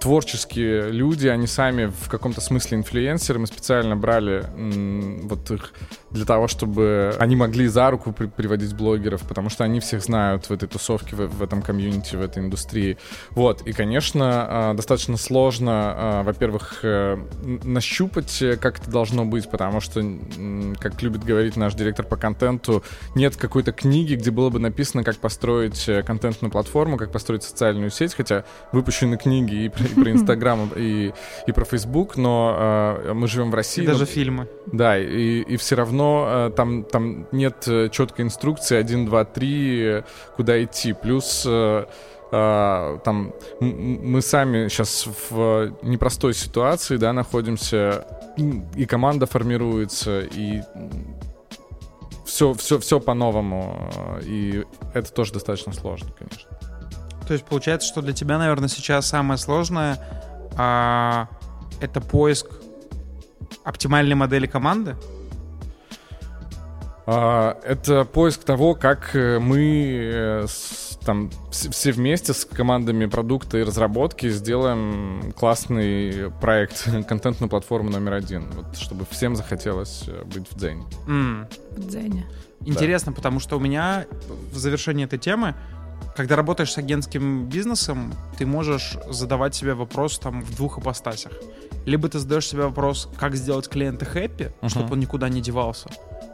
[0.01, 3.39] творческие люди, они сами в каком-то смысле инфлюенсеры.
[3.39, 4.47] Мы специально брали
[5.25, 5.73] вот их
[6.11, 10.49] для того, чтобы они могли за руку при приводить блогеров, потому что они всех знают
[10.49, 12.97] в этой тусовке, в, в этом комьюнити, в этой индустрии.
[13.31, 17.19] Вот, и, конечно, а, достаточно сложно, а, во-первых, э,
[17.65, 20.03] нащупать, э, как это должно быть, потому что,
[20.79, 22.83] как любит говорить наш директор по контенту,
[23.15, 27.91] нет какой-то книги, где было бы написано, как построить э, контентную платформу, как построить социальную
[27.91, 31.13] сеть, хотя выпущены книги и про, и про Инстаграм, и,
[31.47, 32.57] и про Фейсбук, но
[33.05, 33.83] э, мы живем в России.
[33.83, 34.49] И даже но- фильмы.
[34.73, 39.83] Да, и, и все равно э, там, там нет э, четкой инструкции 1, 2, 3,
[39.83, 40.03] э,
[40.37, 40.93] куда идти.
[40.93, 41.87] Плюс э,
[42.31, 48.07] там мы сами сейчас в непростой ситуации, да, находимся,
[48.77, 50.61] и команда формируется, и
[52.27, 53.91] все, все, все по-новому,
[54.23, 56.51] и это тоже достаточно сложно, конечно.
[57.27, 59.99] То есть получается, что для тебя, наверное, сейчас самое сложное
[60.59, 61.29] а,
[61.81, 62.47] это поиск
[63.65, 64.97] оптимальной модели команды.
[67.11, 69.61] А, Это поиск того, как э, мы
[70.13, 77.49] э, с- там вс- все вместе с командами продукта и разработки сделаем классный проект, контентную
[77.49, 80.85] платформу номер один, вот, чтобы всем захотелось э, быть в Дзене.
[81.07, 81.47] М.
[81.71, 82.27] В Дзене.
[82.67, 84.05] Интересно, потому что у меня
[84.53, 85.55] в завершении этой темы,
[86.15, 91.33] когда работаешь с агентским бизнесом, ты можешь задавать себе вопрос там в двух ипостасях.
[91.87, 94.69] Либо ты задаешь себе вопрос, как сделать клиента хэппи, Мгм.
[94.69, 95.89] чтобы он никуда не девался.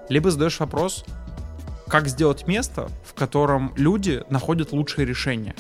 [0.09, 1.05] Либо задаешь вопрос,
[1.89, 5.55] как сделать место, в котором люди находят лучшие решения.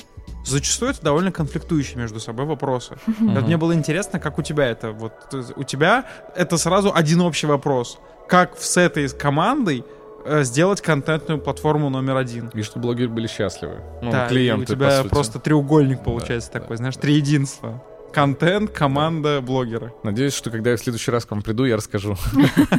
[0.44, 2.96] Зачастую это довольно конфликтующие между собой вопросы.
[3.06, 4.92] И Вот мне было интересно, как у тебя это.
[4.92, 5.12] Вот
[5.56, 6.04] у тебя
[6.36, 7.98] это сразу один общий вопрос.
[8.28, 9.84] Как с этой командой
[10.26, 12.48] э, сделать контентную платформу номер один?
[12.48, 13.80] И чтобы блогеры были счастливы.
[14.02, 17.00] Ну, Да, и клиенты, у тебя просто треугольник получается Да, такой, да, знаешь, да.
[17.00, 17.82] три единства.
[18.14, 19.92] Контент, команда, блогеры.
[20.04, 22.14] Надеюсь, что когда я в следующий раз к вам приду, я расскажу.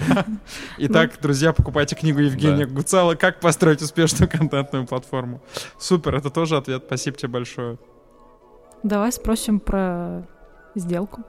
[0.78, 2.66] Итак, друзья, покупайте книгу Евгения.
[2.66, 5.42] Гуцала «Как построить успешную контентную платформу».
[5.78, 6.84] Супер, это тоже ответ.
[6.88, 7.78] Спасибо тебе большое.
[8.84, 10.26] Давай спросим про
[10.74, 11.24] сделку.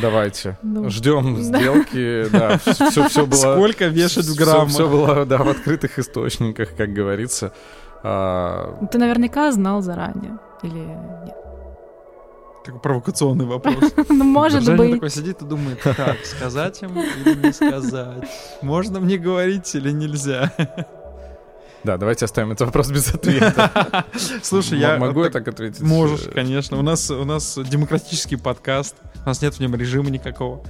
[0.00, 0.56] Давайте.
[0.62, 1.42] Ну, Ждем Да.
[1.42, 2.28] сделки.
[2.30, 3.36] Да, все, все было...
[3.56, 4.68] Сколько вешать в граммах?
[4.70, 7.52] Все было, да, в открытых источниках, как говорится.
[8.02, 10.38] А, Ты наверняка знал заранее.
[10.62, 10.78] Или
[11.26, 11.36] нет?
[12.64, 13.92] Такой провокационный вопрос.
[14.08, 14.92] Ну, может Женя быть.
[14.94, 18.28] такой сидит и думает, так, сказать ему или не сказать?
[18.62, 20.52] Можно мне говорить или нельзя?
[21.82, 24.04] Да, давайте оставим этот вопрос без ответа.
[24.42, 24.98] Слушай, я...
[24.98, 25.80] Могу я так- ответить?
[25.80, 26.78] Можешь, конечно.
[26.78, 28.96] У нас, у нас демократический подкаст.
[29.24, 30.62] У нас нет в нем режима никакого.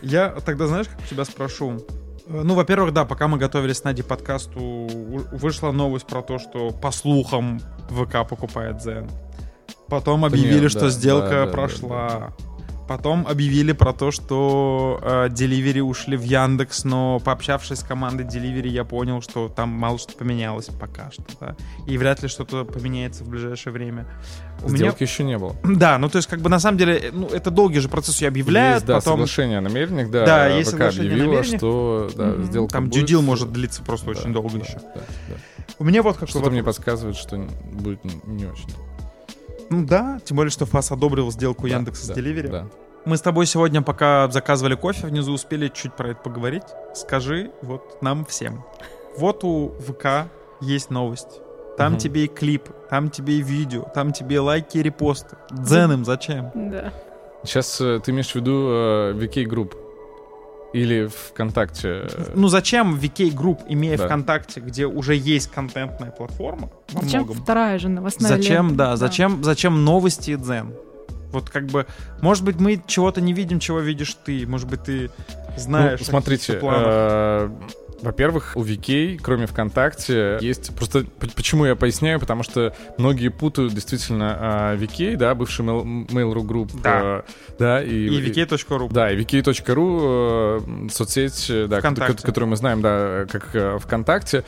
[0.00, 1.84] Я тогда, знаешь, как у тебя спрошу?
[2.26, 6.70] Э, Ну, во-первых, да, пока мы готовились к подкасту, у- вышла новость про то, что
[6.70, 9.10] по слухам ВК покупает Zen.
[9.88, 12.32] Потом объявили, нет, что да, сделка да, да, прошла.
[12.86, 18.68] Потом объявили про то, что э, Delivery ушли в Яндекс, но пообщавшись с командой Delivery,
[18.68, 21.56] я понял, что там мало что поменялось пока что, да.
[21.86, 24.06] И вряд ли что-то поменяется в ближайшее время.
[24.62, 25.56] У меня Сделки еще не было.
[25.64, 28.28] да, ну то есть как бы на самом деле, ну это долгий же процесс, ее
[28.28, 30.26] объявляют, Есть, да, потом соглашение о намерениях, да.
[30.26, 31.58] Да, есть ВК соглашение о объявила, намерениях.
[31.60, 32.44] что да, Мгм.
[32.44, 33.00] сделка там будет.
[33.00, 34.74] дюдил может длиться просто Да, очень долго да, еще.
[34.94, 35.34] да, да.
[35.78, 36.76] У меня вот какой Что-то мне вопрос.
[36.76, 37.38] подсказывает, что
[37.72, 38.68] будет не- не очень.
[39.74, 42.48] Ну да, тем более, что ФАС одобрил сделку Да, Яндекса да, с Delivery.
[42.48, 42.66] Да.
[43.04, 46.62] Мы с тобой сегодня, пока заказывали кофе внизу, успели чуть про это поговорить.
[46.94, 48.64] Скажи вот нам всем.
[49.18, 51.40] Вот у ВК есть новость.
[51.76, 51.98] Там Мгм.
[51.98, 55.36] тебе и клип, там тебе и видео, там тебе и лайки и репосты.
[55.50, 56.50] Дзен им зачем?
[56.54, 56.92] Да.
[57.42, 59.72] Сейчас э, ты имеешь в виду э, VK Group?
[60.74, 62.08] Или ВКонтакте?
[62.34, 64.06] Ну зачем VK Group, имея Да.
[64.06, 68.76] ВКонтакте, где уже есть контентная платформа, во Зачем многом, вторая же новостная Зачем, лента?
[68.76, 70.74] да, зачем, зачем новости и дзен?
[71.30, 71.86] Вот как бы,
[72.20, 75.10] может быть, мы чего-то не видим, чего видишь ты, может быть, ты
[75.56, 76.00] знаешь.
[76.00, 76.60] Ну, смотрите,
[78.04, 80.74] во-первых, у VK, кроме ВКонтакте, есть...
[80.76, 86.42] Просто почему я поясняю, потому что многие путают действительно э, VK, да, бывший Mail- Mail.ru
[86.46, 87.00] Group, Да.
[87.02, 87.22] э,
[87.58, 88.06] да, и...
[88.06, 88.92] и vk.ru.
[88.92, 92.26] Да, и vk.ru, э, соцсеть, да, ВКонтакте.
[92.26, 94.44] которую мы знаем, да, как э, ВКонтакте.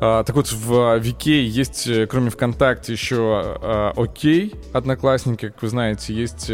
[0.00, 6.14] А, так вот, в VK есть, кроме ВКонтакте, еще э, ОК, Одноклассники, как вы знаете,
[6.14, 6.50] есть...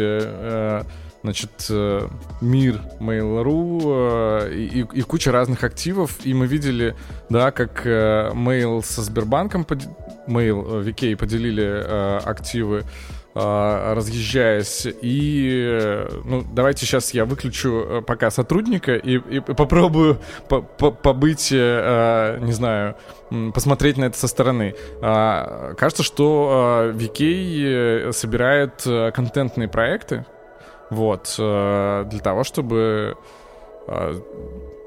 [1.25, 2.07] э, э, Значит, э,
[2.41, 3.81] мир Mail.ru
[4.45, 6.25] э, и, и- и куча разных активов.
[6.25, 6.95] И мы видели,
[7.29, 9.65] да, как э, Mail со Сбербанком,
[10.27, 12.83] Mail, э, VK поделили э, активы
[13.37, 14.87] э, разъезжаясь.
[15.01, 20.91] И, э, ну, давайте сейчас я выключу э, пока сотрудника и, и попробую по- по-
[20.91, 22.95] побыть, э, не знаю,
[23.53, 24.75] посмотреть на это со стороны.
[25.01, 30.25] А, Кажется, что э, VK э, собирает э, контентные проекты,
[30.89, 33.15] вот, э, для того, чтобы
[33.87, 34.19] э,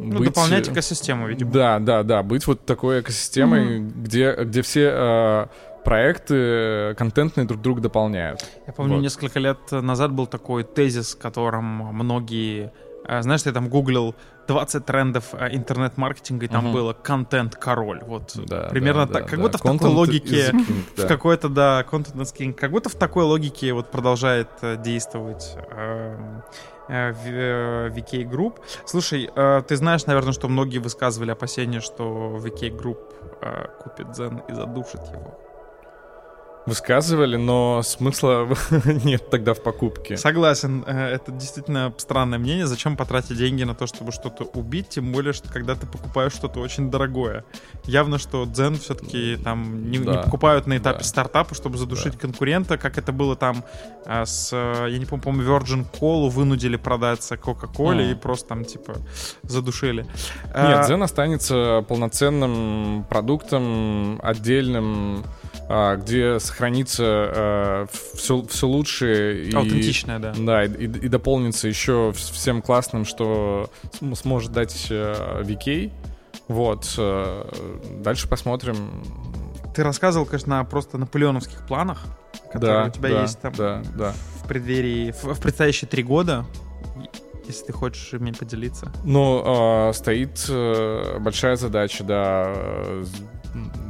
[0.00, 1.50] Ну, быть- дополнять экосистему, видимо.
[1.52, 5.46] да, да, да, быть вот такой экосистемой, где, где все э,
[5.84, 8.44] проекты контентные друг друга дополняют.
[8.66, 9.02] Я помню, Вот.
[9.02, 12.72] несколько лет назад был такой тезис, которым многие...
[13.20, 14.14] Знаешь, я там гуглил
[14.48, 16.72] 20 трендов э, интернет-маркетинга, и там Мгм.
[16.72, 18.02] было контент-король.
[18.04, 19.22] Вот Да, примерно да, так.
[19.24, 19.42] да, как да.
[19.44, 20.64] будто в такой логике, king,
[20.96, 21.06] в да.
[21.06, 26.42] какой-то, да, content is king, как будто в такой логике вот продолжает э, действовать эм,
[26.88, 28.58] э, В- э, VK Group.
[28.86, 32.98] Слушай, э, ты знаешь, наверное, что многие высказывали опасения, что VK Group
[33.42, 35.38] э, купит Zen и задушит его.
[36.68, 38.48] Высказывали, но смысла
[39.04, 40.16] нет тогда в покупке.
[40.16, 42.66] Согласен, э, это действительно странное мнение.
[42.66, 46.60] Зачем потратить деньги на то, чтобы что-то убить, тем более, что когда ты покупаешь что-то
[46.60, 47.44] очень дорогое.
[47.84, 51.04] Явно, что Zen все-таки там не, не Да, покупают на этапе да.
[51.04, 53.64] стартапа, чтобы задушить конкурента, как это было там
[54.04, 58.10] э, с, э, я не помню, по-моему, Virgin Cola вынудили продаться Coca-Cola Мгм.
[58.12, 58.96] и просто там типа
[59.42, 60.06] задушили.
[60.54, 65.24] Нет, Zen останется полноценным продуктом, отдельным,
[65.68, 69.44] где сохранится все, все лучшее.
[69.50, 70.34] И, Аутентичная, да.
[70.36, 75.92] Да, и, и- и дополнится еще вс- всем классным, что см- сможет дать э, VK.
[76.48, 76.98] Вот.
[78.00, 78.76] Дальше посмотрим.
[79.74, 82.04] Ты рассказывал, конечно, о просто наполеоновских планах,
[82.52, 84.14] которые Да, у тебя да, есть там да, да.
[84.42, 86.46] в преддверии, в, в предстоящие три года.
[87.46, 88.90] Если ты хочешь ими поделиться.
[89.04, 92.54] Ну, э, стоит э, большая задача, да,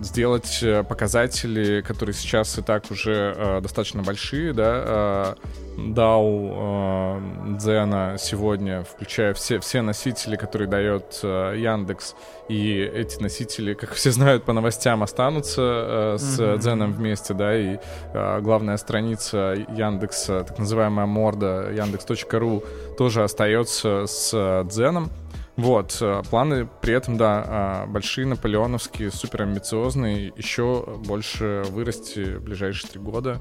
[0.02, 5.34] сделать э, показатели, которые сейчас и так уже э, достаточно большие, да, э,
[5.78, 12.14] DAO э, Дзена сегодня, включая все, все носители, которые дает э, Яндекс,
[12.48, 16.58] и эти носители, как все знают по новостям, останутся э, с Мгм.
[16.58, 17.78] Дзеном вместе, да, и
[18.14, 22.64] э, главная страница Яндекса, так называемая морда, яндекс.ру,
[22.96, 25.10] тоже остается с э, Дзеном.
[25.58, 32.44] Вот, э, планы при этом, да, э, большие, наполеоновские, супер амбициозные, еще больше вырасти в
[32.44, 33.40] ближайшие три года.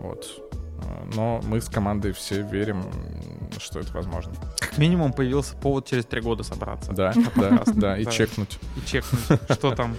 [0.00, 0.26] Вот.
[0.82, 2.82] Э, Но мы с командой все верим,
[3.58, 4.32] что это возможно.
[4.58, 6.92] Как минимум появился повод через три года собраться.
[6.92, 8.58] Да, да, да, и чекнуть.
[8.76, 9.94] И чекнуть, что там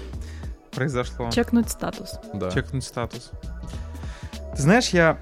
[0.72, 1.30] произошло.
[1.32, 2.20] Чекнуть статус.
[2.34, 2.52] Да.
[2.52, 3.32] Чекнуть статус.
[4.54, 5.18] Ты знаешь, я...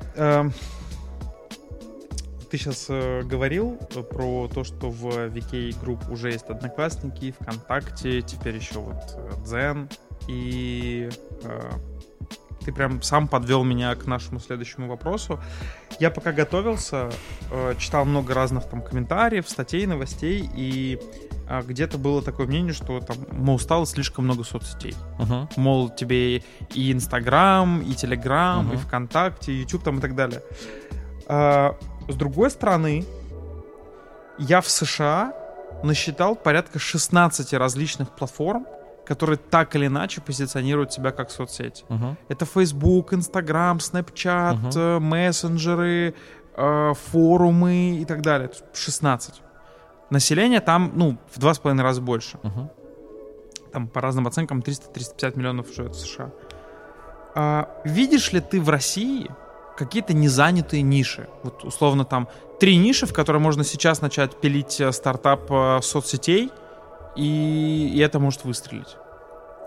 [2.56, 2.88] ты сейчас
[3.26, 8.96] говорил э, про то, что в VK Group уже есть Одноклассники, ВКонтакте, теперь еще вот
[9.18, 9.90] э, Дзен.
[10.30, 11.10] И
[11.44, 11.72] э,
[12.64, 15.38] ты прям сам подвел меня к нашему следующему вопросу.
[16.00, 17.10] Я пока готовился,
[17.52, 20.98] э, читал много разных там комментариев, статей, новостей, и
[21.50, 24.96] э, где-то было такое мнение, что там, мол, стало слишком много соцсетей.
[25.20, 25.50] Мгм.
[25.58, 26.38] Мол, тебе
[26.74, 28.78] и Инстаграм, и Телеграм, и Мгм.
[28.78, 30.42] ВКонтакте, и Ютуб там и так далее.
[31.28, 31.76] А,
[32.08, 33.06] с другой стороны,
[34.38, 35.34] я в США
[35.84, 38.66] насчитал порядка 16 различных платформ,
[39.06, 41.86] которые так или иначе позиционируют себя как соцсети.
[41.90, 42.18] Мгм.
[42.28, 46.16] Это Facebook, Instagram, Snapchat, э, мессенджеры,
[46.56, 48.48] э, форумы и так далее.
[48.48, 49.42] То есть 16.
[50.10, 52.70] Население там, ну, в два с половиной раза больше Мгм.
[53.72, 56.30] там по разным оценкам 300-350 миллионов живет в США.
[57.36, 59.30] А, видишь ли ты в России
[59.78, 61.28] какие-то незанятые ниши?
[61.44, 62.28] Вот условно там
[62.60, 66.50] три ниши, в которые можно сейчас начать пилить э, стартап э, соцсетей,
[67.16, 68.98] и, и это может выстрелить.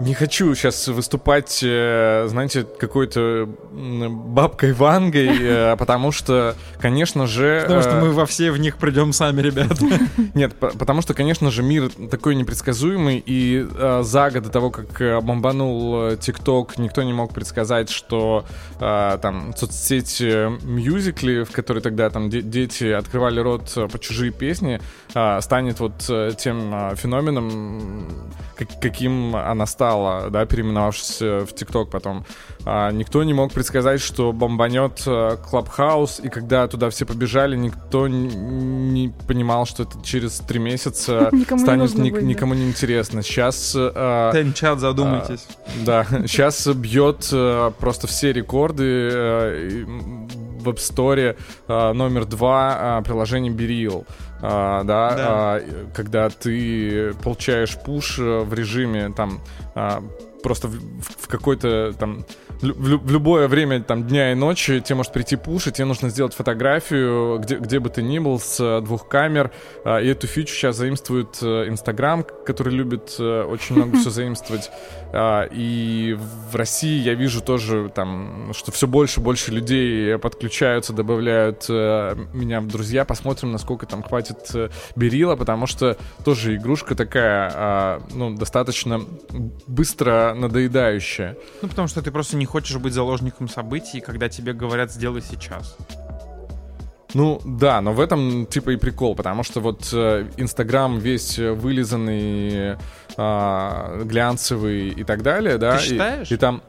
[0.00, 7.62] Не хочу сейчас выступать, э, знаете, какой-то бабкой Вангой, э, потому что, конечно же...
[7.62, 9.74] Потому что э, мы во все в них придем сами, ребята.
[10.34, 13.66] Нет, по- потому что, конечно же, мир такой непредсказуемый, и
[14.02, 18.44] за год до того, как бомбанул ТикТок, никто не мог предсказать, что
[18.78, 24.80] там соцсеть Мьюзикли, в которой тогда там де- дети открывали рот под чужие песни,
[25.40, 25.94] станет вот
[26.38, 28.06] тем феноменом,
[28.80, 29.87] каким она стала,
[30.30, 32.24] да, переименовавшись э, в ТикТок потом.
[32.64, 38.08] А, никто не мог предсказать, что бомбанет э, Клабхаус, и когда туда все побежали, никто
[38.08, 42.20] не понимал, что это через три месяца Никому не станет нужно ни- да.
[42.20, 43.22] никому не интересно.
[43.22, 45.46] Сейчас, э, Тайм-чат, задумайтесь.
[45.84, 47.32] да, сейчас бьет
[47.78, 49.84] просто все рекорды
[50.60, 51.36] в App Store
[51.94, 54.04] номер два приложение Берил.
[54.40, 55.24] А, да, Да.
[55.28, 55.60] а,
[55.94, 59.40] когда ты получаешь пуш э, в режиме там
[59.74, 60.02] а,
[60.42, 62.24] просто в, в- какой-то там
[62.60, 65.66] в, лю- в лю- в любое время там дня и ночи тебе может прийти пуш,
[65.66, 69.50] и тебе нужно сделать фотографию, где, где бы ты ни был, с э, двух камер.
[69.84, 74.70] А, и эту фичу сейчас заимствует э, Инстаграм, который любит очень много все заимствовать.
[75.12, 76.16] А, и
[76.50, 82.14] в России я вижу тоже там, что все больше и больше людей подключаются, добавляют э,
[82.32, 83.04] меня в друзья.
[83.04, 89.00] Посмотрим, насколько там хватит э, Берила, потому что тоже игрушка такая, а, ну, достаточно
[89.66, 91.36] быстро надоедающая.
[91.62, 95.76] Ну, потому что ты просто не хочешь быть заложником событий, когда тебе говорят «сделай сейчас».
[97.14, 102.76] Ну да, но в этом типа и прикол, потому что вот э, Инстаграм весь вылизанный,
[103.16, 105.78] э, глянцевый и так далее, да.
[105.78, 106.30] Ты считаешь?
[106.30, 106.62] И, и там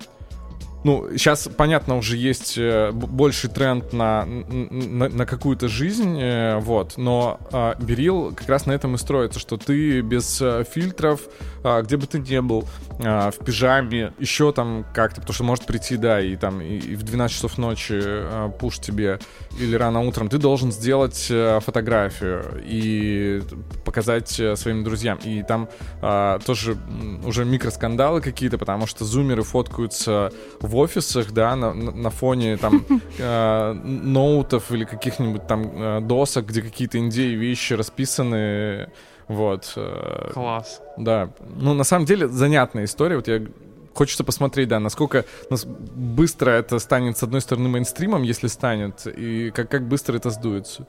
[0.83, 6.93] ну, сейчас, понятно, уже есть э, больший тренд на, на, на какую-то жизнь, э, вот,
[6.97, 11.21] но э, Берил как раз на этом и строится, что ты без э, фильтров,
[11.63, 12.65] э, где бы ты ни был,
[12.99, 16.95] э, в пижаме, еще там как-то, потому что может прийти, да, и там и, и
[16.95, 19.19] в 12 часов ночи э, пуш тебе,
[19.59, 23.41] или рано утром, ты должен сделать э, фотографию и
[23.83, 25.19] показать э, своим друзьям.
[25.25, 25.67] И там
[26.01, 26.77] э, тоже
[27.25, 30.31] уже микроскандалы какие-то, потому что зумеры фоткаются
[30.69, 32.85] в офисах, да, на, на фоне там
[33.17, 38.89] э, ноутов или каких-нибудь там э, досок, где какие-то индеи вещи расписаны,
[39.27, 39.73] вот.
[39.75, 40.81] Э, Класс.
[40.97, 43.41] Да, ну на самом деле занятная история, вот я
[43.93, 49.51] хочется посмотреть, да, насколько нас быстро это станет, с одной стороны, мейнстримом, если станет, и
[49.51, 50.87] как, как быстро это сдуется.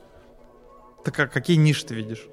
[1.05, 2.29] Так а какие ниши ты видишь?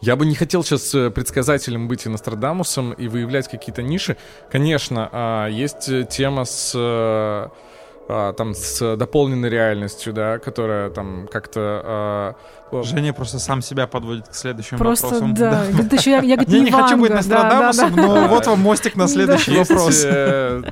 [0.00, 4.16] Я бы не хотел сейчас э, предсказателем быть и Нострадамусом и выявлять какие-то ниши.
[4.50, 7.48] Конечно, а, есть э, тема с э,
[8.08, 11.82] а, там с дополненной реальностью, да, которая там как-то...
[11.84, 12.34] А...
[12.82, 15.34] Женя просто сам себя подводит к следующим просто, вопросам.
[15.34, 15.50] да.
[15.50, 15.66] да.
[15.72, 18.20] Говорит, еще я, я, я не хочу быть Нострадамусом, да, да, да.
[18.22, 20.02] но вот вам мостик на следующий Есть, вопрос.
[20.06, 20.62] Э,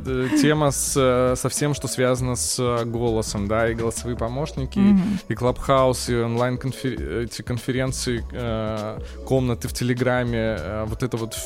[0.40, 5.24] тема с, со всем, что связано с голосом, да, и голосовые помощники, mm-hmm.
[5.28, 11.36] и Клабхаус, и онлайн-конференции, э, комнаты в Телеграме, э, вот это вот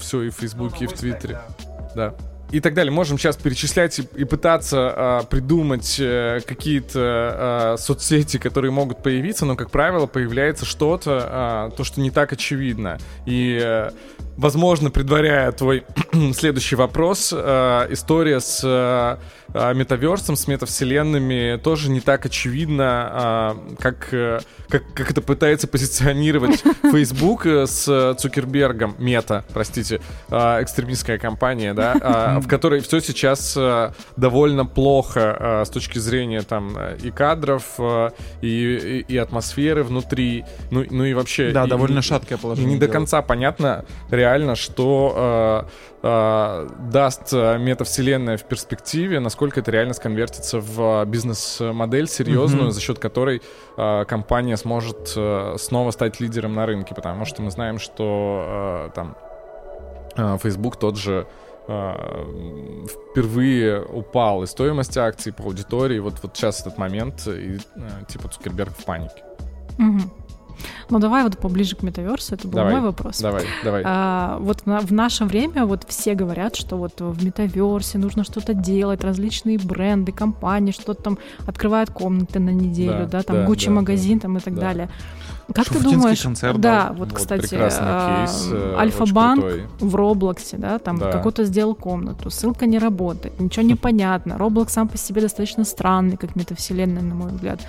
[0.00, 1.38] все и в Фейсбуке, и в Твиттере.
[1.94, 2.16] Да
[2.52, 2.92] и так далее.
[2.92, 9.46] Можем сейчас перечислять и, и пытаться э, придумать э, какие-то э, соцсети, которые могут появиться,
[9.46, 12.98] но, как правило, появляется что-то, э, то, что не так очевидно.
[13.24, 13.90] И, э,
[14.36, 15.84] возможно, предваряя твой
[16.34, 19.16] следующий вопрос, э, история с э,
[19.54, 26.60] метаверсом, с метавселенными тоже не так очевидно, э, как, э, как, как это пытается позиционировать
[26.82, 30.00] Facebook с Цукербергом, мета, простите,
[30.30, 35.98] э, экстремистская компания, да, э, в которой все сейчас э, довольно плохо э, с точки
[35.98, 41.50] зрения там и кадров, э, и, и, и атмосферы внутри, ну, ну и вообще...
[41.50, 42.70] Да, и, довольно и, шаткое положение.
[42.70, 45.66] И не до конца понятно реально, что
[46.02, 52.72] э, э, даст метавселенная в перспективе, насколько это реально сконвертится в бизнес-модель серьезную, mm-hmm.
[52.72, 53.42] за счет которой
[53.76, 58.94] э, компания сможет э, снова стать лидером на рынке, потому что мы знаем, что э,
[58.94, 59.16] там
[60.16, 61.26] э, Facebook тот же
[63.12, 66.00] впервые упал и стоимость акций по аудитории.
[66.00, 67.58] Вот, вот сейчас этот момент, и э,
[68.08, 69.22] типа Цукерберг в панике.
[69.78, 70.00] Угу.
[70.90, 73.20] Ну давай вот поближе к метаверсу, это был давай, мой вопрос.
[73.20, 73.82] Давай, давай.
[73.84, 78.54] А, вот на, в наше время вот все говорят, что вот в метаверсе нужно что-то
[78.54, 83.66] делать, различные бренды, компании, что-то там открывают комнаты на неделю, да, да там да, Гуччи
[83.66, 84.60] да, магазин да, там и так да.
[84.60, 84.88] далее.
[85.54, 86.22] Как ты думаешь?
[86.22, 89.44] Концерт, да, да, вот, вот кстати, кейс, э, Альфа-банк
[89.80, 91.10] в Роблоксе, да, там да.
[91.10, 94.38] какой-то сделал комнату, ссылка не работает, ничего не понятно.
[94.38, 97.60] Роблокс сам по себе достаточно странный, как метавселенная, на мой взгляд.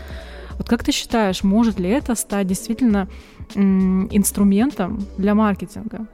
[0.57, 3.07] Вот как ты считаешь, может ли это стать действительно
[3.55, 6.07] инструментом для маркетинга?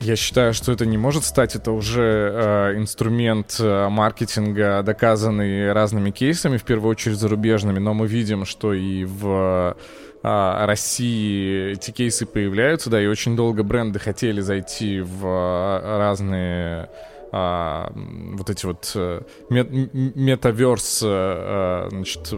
[0.00, 6.10] Я считаю, что это не может стать, это уже э, инструмент э, маркетинга, доказанный разными
[6.10, 9.74] кейсами, в первую очередь зарубежными, но мы видим, что и в
[10.22, 16.90] э, России эти кейсы появляются, да, и очень долго бренды хотели зайти в э, разные
[17.36, 22.32] а, вот эти вот э, мет, метаверс, э, значит,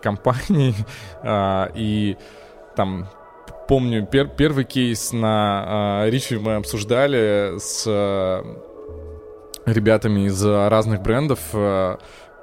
[0.00, 0.74] компаний,
[1.22, 2.16] а, и
[2.74, 3.08] там
[3.68, 8.42] помню, пер, первый кейс на а, Ричи мы обсуждали с а,
[9.66, 11.98] ребятами из разных брендов, а,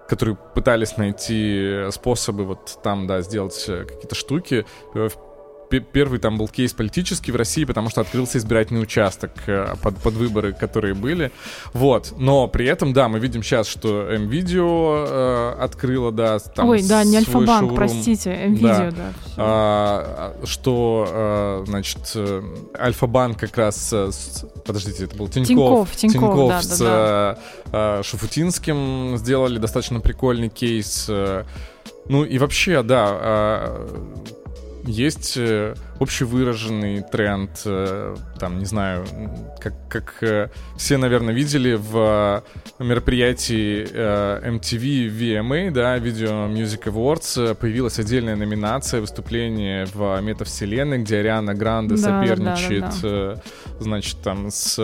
[0.08, 4.68] которые пытались найти способы вот там, да, сделать какие-то штуки
[5.70, 10.14] первый там был кейс политический в России, потому что открылся избирательный участок э, под, под
[10.14, 11.32] выборы, которые были.
[11.74, 12.14] Вот.
[12.18, 17.04] Но при этом, да, мы видим сейчас, что МВидео э, открыла, да, там Ой, да,
[17.04, 18.92] не Альфа-банк, простите, МВидео, да.
[18.92, 22.42] да а, что, а, значит, э,
[22.80, 25.48] Альфа-банк как раз, с, подождите, это был Тиньков.
[25.48, 27.40] Тиньков, Тиньков, Тиньков да, с да,
[27.72, 28.04] да.
[28.04, 31.10] Шафутинским сделали достаточно прикольный кейс.
[32.08, 33.72] Ну и вообще, да,
[34.88, 39.06] есть э, общевыраженный тренд, э, там, не знаю,
[39.62, 42.44] как, как э, все, наверное, видели в
[42.80, 51.20] мероприятии э, MTV VMA, да, Video Music Awards, появилась отдельная номинация выступление в метавселенной, где
[51.20, 53.36] Ариана Гранде Да, соперничает, да, да, э,
[53.80, 54.76] значит, там с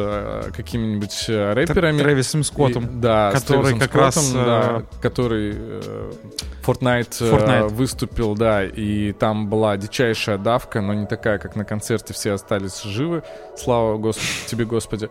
[0.55, 1.99] какими-нибудь рэперами.
[1.99, 2.86] Трэвисом Скоттом.
[2.86, 5.55] И- да, с который как раз, Скоттом, да, э, который
[6.66, 7.68] Fortnite, Fortnite.
[7.70, 12.82] выступил, да, и там была дичайшая давка, но не такая, как на концерте, все остались
[12.84, 13.24] живы,
[13.58, 15.10] слава Гос- тебе, Господи.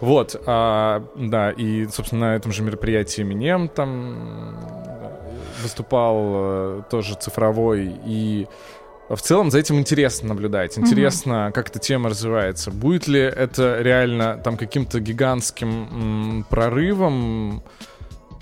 [0.00, 4.56] Вот, а, да, и, собственно, на этом же мероприятии Минем там
[5.62, 8.46] выступал э, тоже цифровой, и
[9.08, 10.78] в целом за этим интересно наблюдать.
[10.78, 12.70] Интересно, как эта тема развивается.
[12.70, 15.68] Будет ли это реально там каким-то гигантским
[16.38, 17.62] м, прорывом?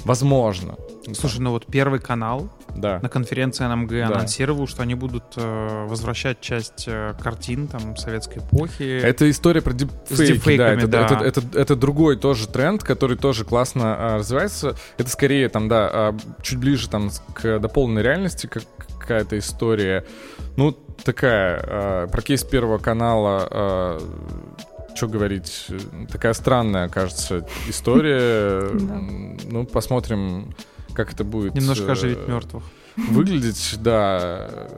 [0.05, 0.77] Возможно.
[1.15, 2.51] Слушай, ну вот первый канал
[2.81, 2.99] Да.
[3.03, 4.07] на конференции НМГ Да.
[4.17, 9.01] анонсировал, что они будут э, возвращать часть э, картин там советской эпохи.
[9.01, 11.27] Это история про дипфейки, С дипфейками, да, это, да.
[11.27, 14.77] Это, это- это другой тоже тренд, который тоже классно а, развивается.
[14.97, 18.63] Это скорее там, да, а, чуть ближе там к дополненной реальности, как
[18.99, 20.05] какая-то история.
[20.57, 20.73] Ну,
[21.05, 23.99] такая, а, про кейс Первого канала,
[24.95, 25.79] что говорить, э,
[26.11, 28.63] такая странная, кажется, история.
[29.51, 30.53] Ну, посмотрим,
[30.99, 32.65] как это будет Немножко э, оживить мертвых.
[32.97, 34.69] выглядеть, да.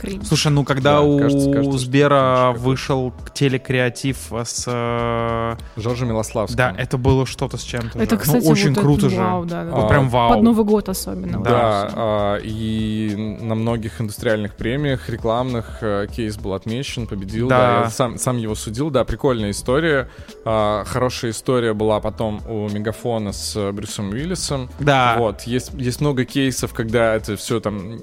[0.00, 0.26] Кринж.
[0.26, 4.64] Слушай, ну когда Да, у кажется- кажется, Сбера вышел телекреатив с...
[4.66, 6.56] э, Жоржа Милославского.
[6.56, 7.98] Да, это было что-то с чем-то.
[7.98, 8.20] Это, же.
[8.22, 9.48] кстати, ну, очень вот это круто вау, же.
[9.50, 9.88] да, да, Вот да.
[9.88, 10.30] прям вау.
[10.30, 11.42] Под Новый год особенно.
[11.42, 11.50] Да.
[11.50, 17.48] Да, а, и на многих индустриальных премиях рекламных э, кейс был отмечен, победил.
[17.48, 17.58] Да.
[17.58, 18.90] Да, я сам, сам его судил.
[18.90, 20.08] Да, прикольная история.
[20.44, 24.70] А, хорошая история была потом у Мегафона с э, Брюсом Уиллисом.
[24.78, 25.16] Да.
[25.18, 27.96] Вот, есть, есть много кейсов, когда это все там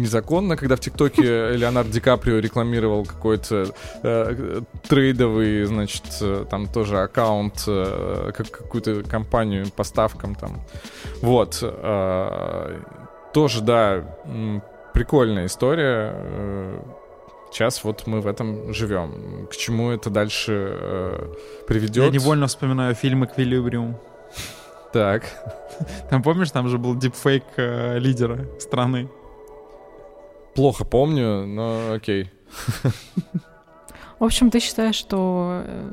[0.00, 3.66] незаконно, когда в ТикТоке Леонардо Ди Каприо рекламировал какой-то
[4.02, 10.60] э, трейдовый, значит, э, там тоже аккаунт, э, как какую-то компанию по ставкам там.
[11.22, 11.58] Вот.
[11.62, 12.80] э,
[13.32, 14.02] тоже, да,
[14.92, 16.12] прикольная история.
[16.14, 16.80] э,
[17.52, 19.46] Сейчас вот мы в этом живем.
[19.50, 21.34] К чему это дальше э,
[21.66, 22.04] приведет?
[22.04, 23.96] Я невольно вспоминаю фильм «Эквилибриум».
[24.92, 25.24] Так.
[26.10, 29.08] Там, помнишь, там же был дипфейк э, лидера страны.
[30.56, 32.30] Плохо помню, но окей.
[34.18, 35.90] В общем, ты считаешь, что э,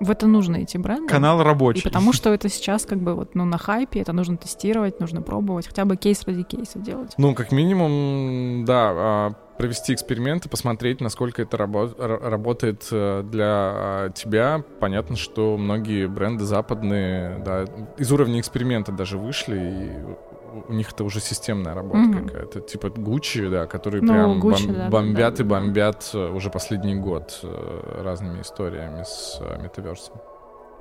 [0.00, 1.06] в это нужно идти брендом?
[1.06, 1.82] Канал И рабочий.
[1.82, 5.66] потому что это сейчас как бы вот ну на хайпе, это нужно тестировать, нужно пробовать,
[5.66, 7.12] хотя бы кейс ради кейса делать.
[7.18, 11.94] Ну, как минимум, да, а, провести эксперименты, посмотреть, насколько это рабо-
[12.28, 14.64] работает э, для а, тебя.
[14.80, 17.66] Понятно, что многие бренды западные, да,
[17.98, 20.33] из уровня эксперимента даже вышли, и
[20.68, 22.28] у- них это уже системная работа Мгм.
[22.28, 22.60] какая-то.
[22.60, 25.54] Типа Гуччи, да, которые Ну, прям Gucci, бом- да, да, бомбят да, и да.
[25.54, 30.14] бомбят э, уже последний год э, разными историями с э, метаверсом.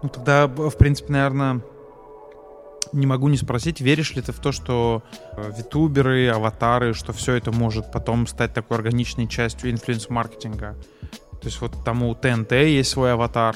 [0.01, 1.61] Ну тогда, в принципе, наверное,
[2.91, 5.01] не могу не спросить, веришь ли ты в то, что
[5.57, 10.75] витуберы, аватары, что все это может потом стать такой органичной частью инфлюенс-маркетинга?
[11.41, 13.55] То есть вот там у ТНТ есть свой аватар,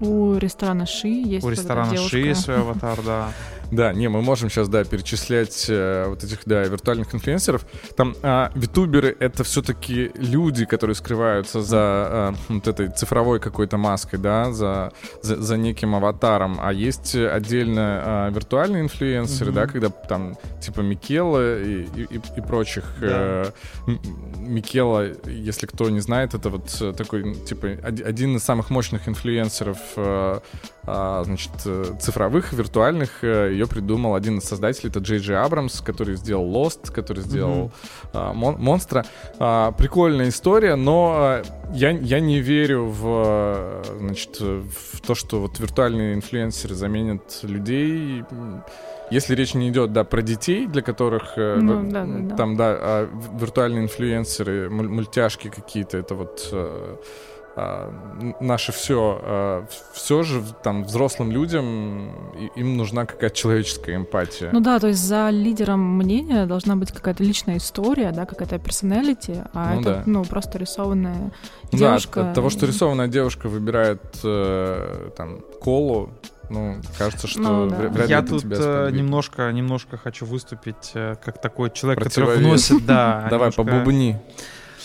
[0.00, 1.96] У ресторана Ши есть у ресторана.
[1.96, 3.28] Ши есть свой аватар, да.
[3.74, 7.66] Да, не, мы можем сейчас, да, перечислять э, вот этих, да, виртуальных инфлюенсеров.
[7.96, 14.16] Там а, витуберы— это все-таки люди, которые скрываются за а, вот этой цифровой какой-то маской,
[14.18, 16.58] да, за, за, за неким аватаром.
[16.60, 19.54] А есть отдельно а, виртуальные инфлюенсеры, Мгм.
[19.60, 22.84] да, когда там типа Микела и, и, и- и прочих.
[23.00, 23.50] э,
[23.88, 24.00] М-
[24.38, 29.08] Микела, если кто не знает, это вот э, такой, типа, оди- один из самых мощных
[29.08, 30.38] инфлюенсеров э,
[30.86, 33.22] значит, э, цифровых, виртуальных.
[33.24, 37.72] э, Ее придумал один из создателей, это Джей Джей Абрамс, который сделал Lost, который сделал
[38.12, 39.04] а, Мон- Монстра.
[39.38, 45.40] А, Прикольная история, но а, я, я не верю в, э, значит, в то, что
[45.40, 48.22] вот виртуальные инфлюенсеры заменят людей.
[49.10, 52.36] Если речь не идет, да, про детей, для которых э, Ну, в- да, да, да.
[52.36, 56.48] там, да, а, в- виртуальные инфлюенсеры, муль- мультяшки какие-то, это вот
[57.56, 62.10] э, наше все, все же там взрослым людям
[62.56, 64.50] им нужна какая-то человеческая эмпатия.
[64.52, 69.44] Ну да, то есть за лидером мнения должна быть какая-то личная история, да, какая-то персоналити,
[69.52, 70.02] а Ну это, да.
[70.06, 71.32] ну, просто рисованная
[71.72, 72.22] Ну девушка.
[72.22, 76.10] Да, от, того, что рисованная девушка выбирает э, там колу,
[76.50, 77.76] ну, кажется, что Ну да.
[77.76, 82.02] вря- вряд ли Я тут тебя э, немножко, немножко хочу выступить э, как такой человек,
[82.04, 83.26] который вносит, да.
[83.30, 84.16] Давай, немножко- побубни.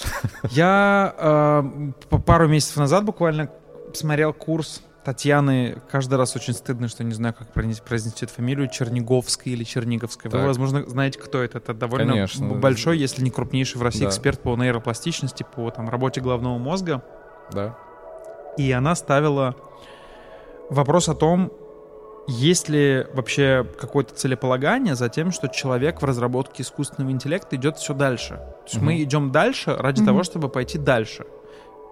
[0.49, 3.49] Я э, пару месяцев назад буквально
[3.93, 9.53] смотрел курс Татьяны каждый раз очень стыдно, что не знаю, как произнести, эту фамилию, Черниговской
[9.53, 10.29] или Черниговской.
[10.29, 10.47] Вы, Так.
[10.47, 11.57] возможно, знаете, кто это.
[11.57, 12.47] Это довольно Конечно.
[12.49, 14.09] большой, если не крупнейший в России Да.
[14.09, 17.01] эксперт по нейропластичности, по там, работе головного мозга.
[17.51, 17.75] Да.
[18.57, 19.55] И она ставила
[20.69, 21.51] вопрос о том,
[22.29, 27.93] есть ли вообще какое-то целеполагание за тем, что человек в разработке искусственного интеллекта идет все
[27.93, 28.35] дальше.
[28.35, 28.85] То есть Мгм.
[28.85, 30.07] мы идем дальше ради Мгм.
[30.07, 31.25] того, чтобы пойти дальше.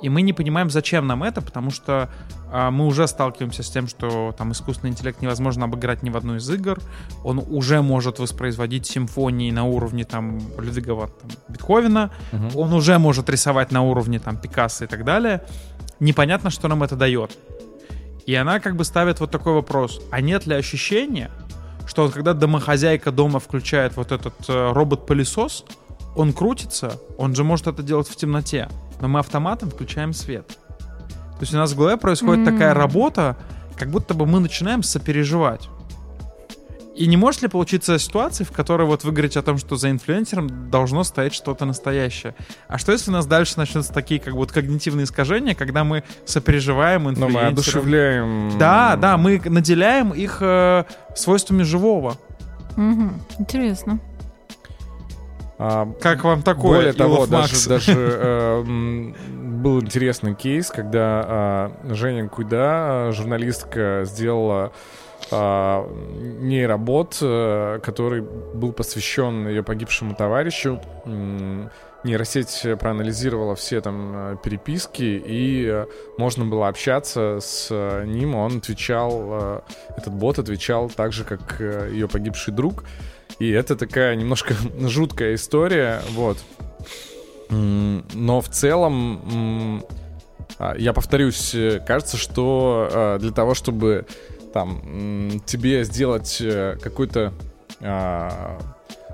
[0.04, 2.10] И мы не понимаем, зачем нам это, потому что
[2.52, 6.36] а, мы уже сталкиваемся с тем, что там искусственный интеллект невозможно обыграть ни в одну
[6.36, 6.80] из игр.
[7.24, 12.12] Он уже может воспроизводить симфонии на уровне там Людвига там, Бетховена.
[12.32, 12.52] Мгм.
[12.56, 15.42] Он уже может рисовать на уровне там Пикассо и так далее.
[16.00, 17.36] Непонятно, что нам это дает.
[18.28, 20.02] И она как бы ставит вот такой вопрос.
[20.12, 21.32] А нет ли ощущения,
[21.88, 25.64] что вот когда домохозяйка дома включает вот этот э, робот-пылесос,
[26.14, 28.68] он крутится, он же может это делать в темноте,
[29.00, 30.46] но мы автоматом включаем свет.
[30.48, 32.54] То есть у нас в голове происходит М.
[32.54, 33.38] такая работа,
[33.78, 35.70] как будто бы мы начинаем сопереживать.
[36.98, 39.92] И не может ли получиться ситуация, в которой вот вы говорите о том, что за
[39.92, 42.34] инфлюенсером должно стоять что-то настоящее?
[42.68, 47.04] А что если у нас дальше начнутся такие как вот когнитивные искажения, когда мы сопереживаем
[47.04, 47.42] Но инфлюенсеров?
[47.44, 48.58] мы одушевляем...
[48.58, 50.86] Да, да, мы наделяем их э,
[51.16, 52.18] свойствами живого.
[52.76, 53.22] Мгм.
[53.38, 54.00] Интересно.
[55.60, 57.68] А, Как вам такое, Более того, Илов даже, Макс?
[57.68, 64.72] даже э, был интересный кейс, когда а, Женя Куйда, а, журналистка, сделала
[65.30, 65.90] а,
[66.40, 70.82] нейробот, э, который был посвящен ее погибшему товарищу.
[72.04, 75.86] Нейросеть проанализировала все там э, переписки, и э,
[76.18, 77.70] можно было общаться с
[78.06, 78.36] ним.
[78.36, 79.64] Он отвечал,
[79.98, 82.86] этот бот отвечал так же, как ее погибший друг.
[83.40, 86.38] И это такая немножко жуткая история, вот.
[87.50, 89.84] Но в целом,
[90.60, 91.56] а, я повторюсь,
[91.86, 94.06] кажется, что для того, чтобы
[94.54, 97.34] там тебе сделать э, какой-то
[97.82, 98.60] а,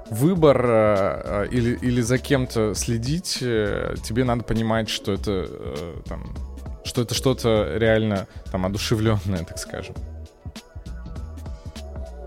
[0.09, 6.01] выбор э, э, или, или за кем-то следить, э, тебе надо понимать, что это э,
[6.07, 6.33] там,
[6.83, 9.95] что это что-то реально там одушевленное, так скажем.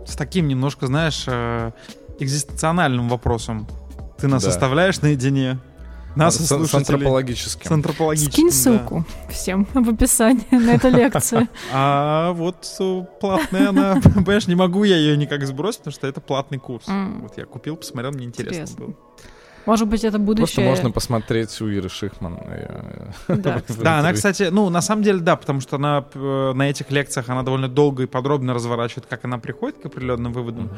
[0.07, 1.73] С таким немножко, знаешь, э,
[2.19, 3.67] экзистенциональным вопросом.
[4.19, 4.51] Ты нас Да.
[4.51, 5.59] оставляешь наедине?
[6.17, 6.95] Нас с, с слушателей.
[6.97, 7.69] антропологическим.
[7.69, 8.53] С антропологическим, Скинь да.
[8.55, 11.49] ссылку всем в описании на эту лекцию.
[11.73, 16.21] А вот э, платная она, понимаешь, не могу я ее никак сбросить, потому что это
[16.21, 16.87] платный курс.
[16.87, 18.87] Вот я купил, посмотрел, мне интересно Интересно.
[18.87, 18.95] было.
[19.67, 20.69] Может быть, это Просто будущее...
[20.69, 22.39] можно посмотреть у Иры Шихман.
[22.47, 23.63] э, Да.
[23.83, 27.29] Да, она, кстати, ну, на самом деле, да, потому что она э, на этих лекциях,
[27.29, 30.71] она довольно долго и подробно разворачивает, как она приходит к определенным выводам.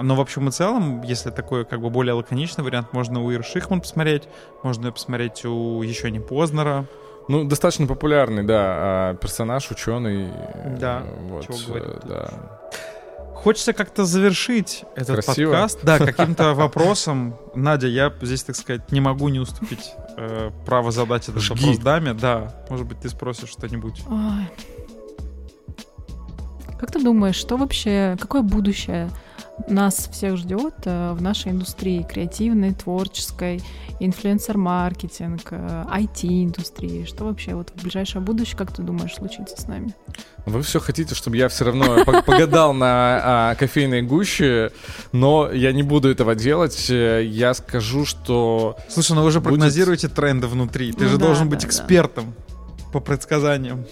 [0.00, 3.44] Но в общем и целом, если такой как бы более лаконичный вариант, можно у Иры
[3.44, 4.24] Шихман посмотреть,
[4.62, 6.86] можно ее посмотреть у еще не Познера.
[7.28, 10.28] Ну, достаточно популярный, да, а, персонаж, ученый.
[10.32, 12.04] э, Да, вот, чего э, говорить.
[12.04, 12.30] да.
[13.42, 15.50] Хочется как-то завершить этот Красиво.
[15.50, 15.80] подкаст.
[15.82, 17.34] Да, каким-то вопросом.
[17.56, 21.54] Надя, я здесь, так сказать, не могу не уступить э, право задать этот Жги.
[21.54, 22.14] вопрос даме.
[22.14, 24.02] Да, может быть, ты спросишь что-нибудь.
[24.08, 24.48] Ой.
[26.78, 29.10] Как ты думаешь, что вообще, какое будущее
[29.68, 33.62] нас всех ждет э, в нашей индустрии креативной, творческой,
[34.00, 37.04] инфлюенсер-маркетинг, э, IT-индустрии?
[37.04, 39.94] Что вообще вот в ближайшее будущее, как ты думаешь, случится с нами?
[40.46, 44.72] Вы все хотите, чтобы я все равно по- погадал на а, кофейной гуще,
[45.12, 46.86] но я не буду этого делать.
[46.90, 50.92] Э, Я скажу, что Слушай, ну вы же прогнозируете тренды внутри.
[50.92, 52.34] Ты Ну же должен быть экспертом
[52.92, 53.84] по предсказаниям.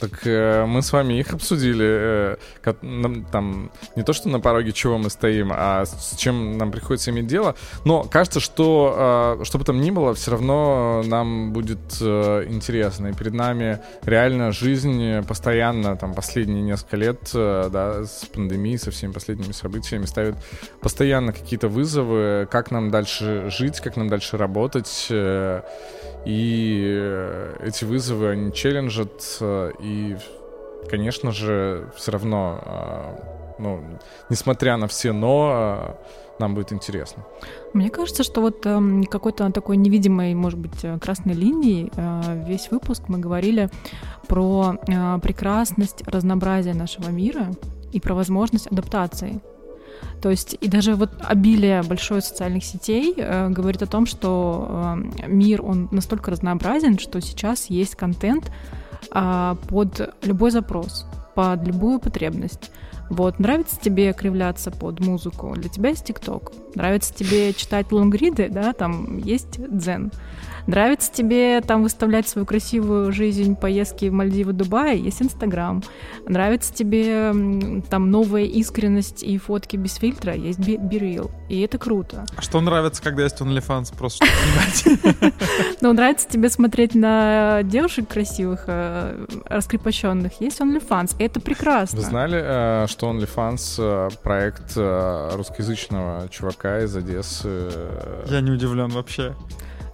[0.00, 1.86] Так э, мы с вами их обсудили.
[1.88, 2.36] э,
[2.82, 6.70] нам там не то, что на пороге чего мы стоим, а с с чем нам
[6.70, 7.54] приходится иметь дело.
[7.84, 13.08] Но кажется, что э, что бы там ни было, все равно нам будет э, интересно.
[13.08, 18.90] И перед нами реально жизнь постоянно, там, последние несколько лет, э, да, с пандемией, со
[18.90, 20.36] всеми последними событиями, ставит
[20.80, 25.06] постоянно какие-то вызовы, как нам дальше жить, как нам дальше работать.
[25.10, 25.62] э,
[26.24, 30.16] И э, эти вызовы, они челленджат, э, и,
[30.90, 33.16] конечно же, все равно, э,
[33.58, 33.80] ну,
[34.30, 37.22] несмотря на все «но», э, нам будет интересно.
[37.72, 42.70] Мне кажется, что вот эм, какой-то такой невидимой, может быть, э, красной линией э, весь
[42.70, 43.70] выпуск мы говорили
[44.28, 47.52] про э, прекрасность разнообразия нашего мира
[47.92, 49.40] и про возможность адаптации.
[50.20, 55.26] То есть и даже вот обилие большой социальных сетей э, говорит о том, что э,
[55.28, 62.70] мир, он настолько разнообразен, что сейчас есть контент а, под любой запрос, под любую потребность.
[63.10, 66.52] Вот, нравится тебе кривляться под музыку, для тебя есть ТикТок.
[66.74, 70.10] Нравится тебе читать лонгриды, да, там есть дзен.
[70.66, 75.82] Нравится тебе там выставлять свою красивую жизнь, поездки в Мальдивы, Дубай, есть Инстаграм.
[76.26, 81.30] Нравится тебе там новая искренность и фотки без фильтра, есть Real.
[81.48, 82.26] И это круто.
[82.36, 84.26] А что нравится, когда есть OnlyFans, просто
[84.74, 85.32] чтобы
[85.80, 92.00] Ну, нравится тебе смотреть на девушек красивых, э, раскрепощенных, есть OnlyFans, и это прекрасно.
[92.00, 97.70] Вы знали, э, что OnlyFans э, проект русскоязычного чувака из Одессы?
[98.26, 99.34] Я не удивлен вообще.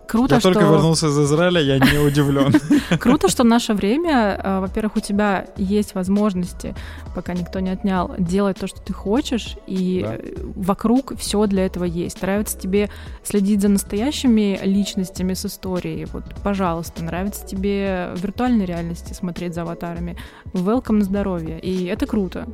[0.07, 0.53] Круто, я что...
[0.53, 2.53] только вернулся из Израиля, я не удивлен.
[3.01, 6.75] Круто, что в наше время, э, во-первых, у тебя есть возможности,
[7.15, 10.19] пока никто не отнял, делать то, что ты хочешь, и да.
[10.55, 12.21] вокруг все для этого есть.
[12.23, 12.91] Нравится тебе
[13.25, 17.03] следить за настоящими личностями с историей, вот, пожалуйста.
[17.03, 20.17] Нравится тебе в виртуальной реальности смотреть за аватарами.
[20.53, 21.59] Welcome на здоровье.
[21.59, 22.47] И это круто.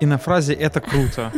[0.00, 1.32] И на фразе «это круто»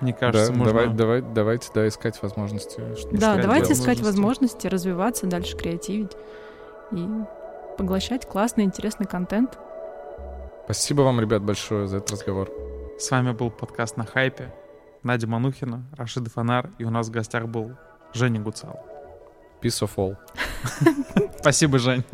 [0.00, 0.72] Мне кажется, да, можно...
[0.72, 2.82] Давай, давай, давайте, да, искать возможности.
[3.12, 6.12] Да, давайте искать возможности, развиваться, дальше креативить
[6.92, 7.08] и
[7.78, 9.58] поглощать классный, интересный контент.
[10.64, 12.50] Спасибо вам, ребят, большое за этот разговор.
[12.98, 14.52] С вами был подкаст «На хайпе».
[15.02, 17.72] Надя Манухина, Рашид Фонар, и у нас в гостях был
[18.14, 18.80] Женя Гуцал.
[19.60, 20.16] Peace of all.
[21.40, 22.04] Спасибо, Жень.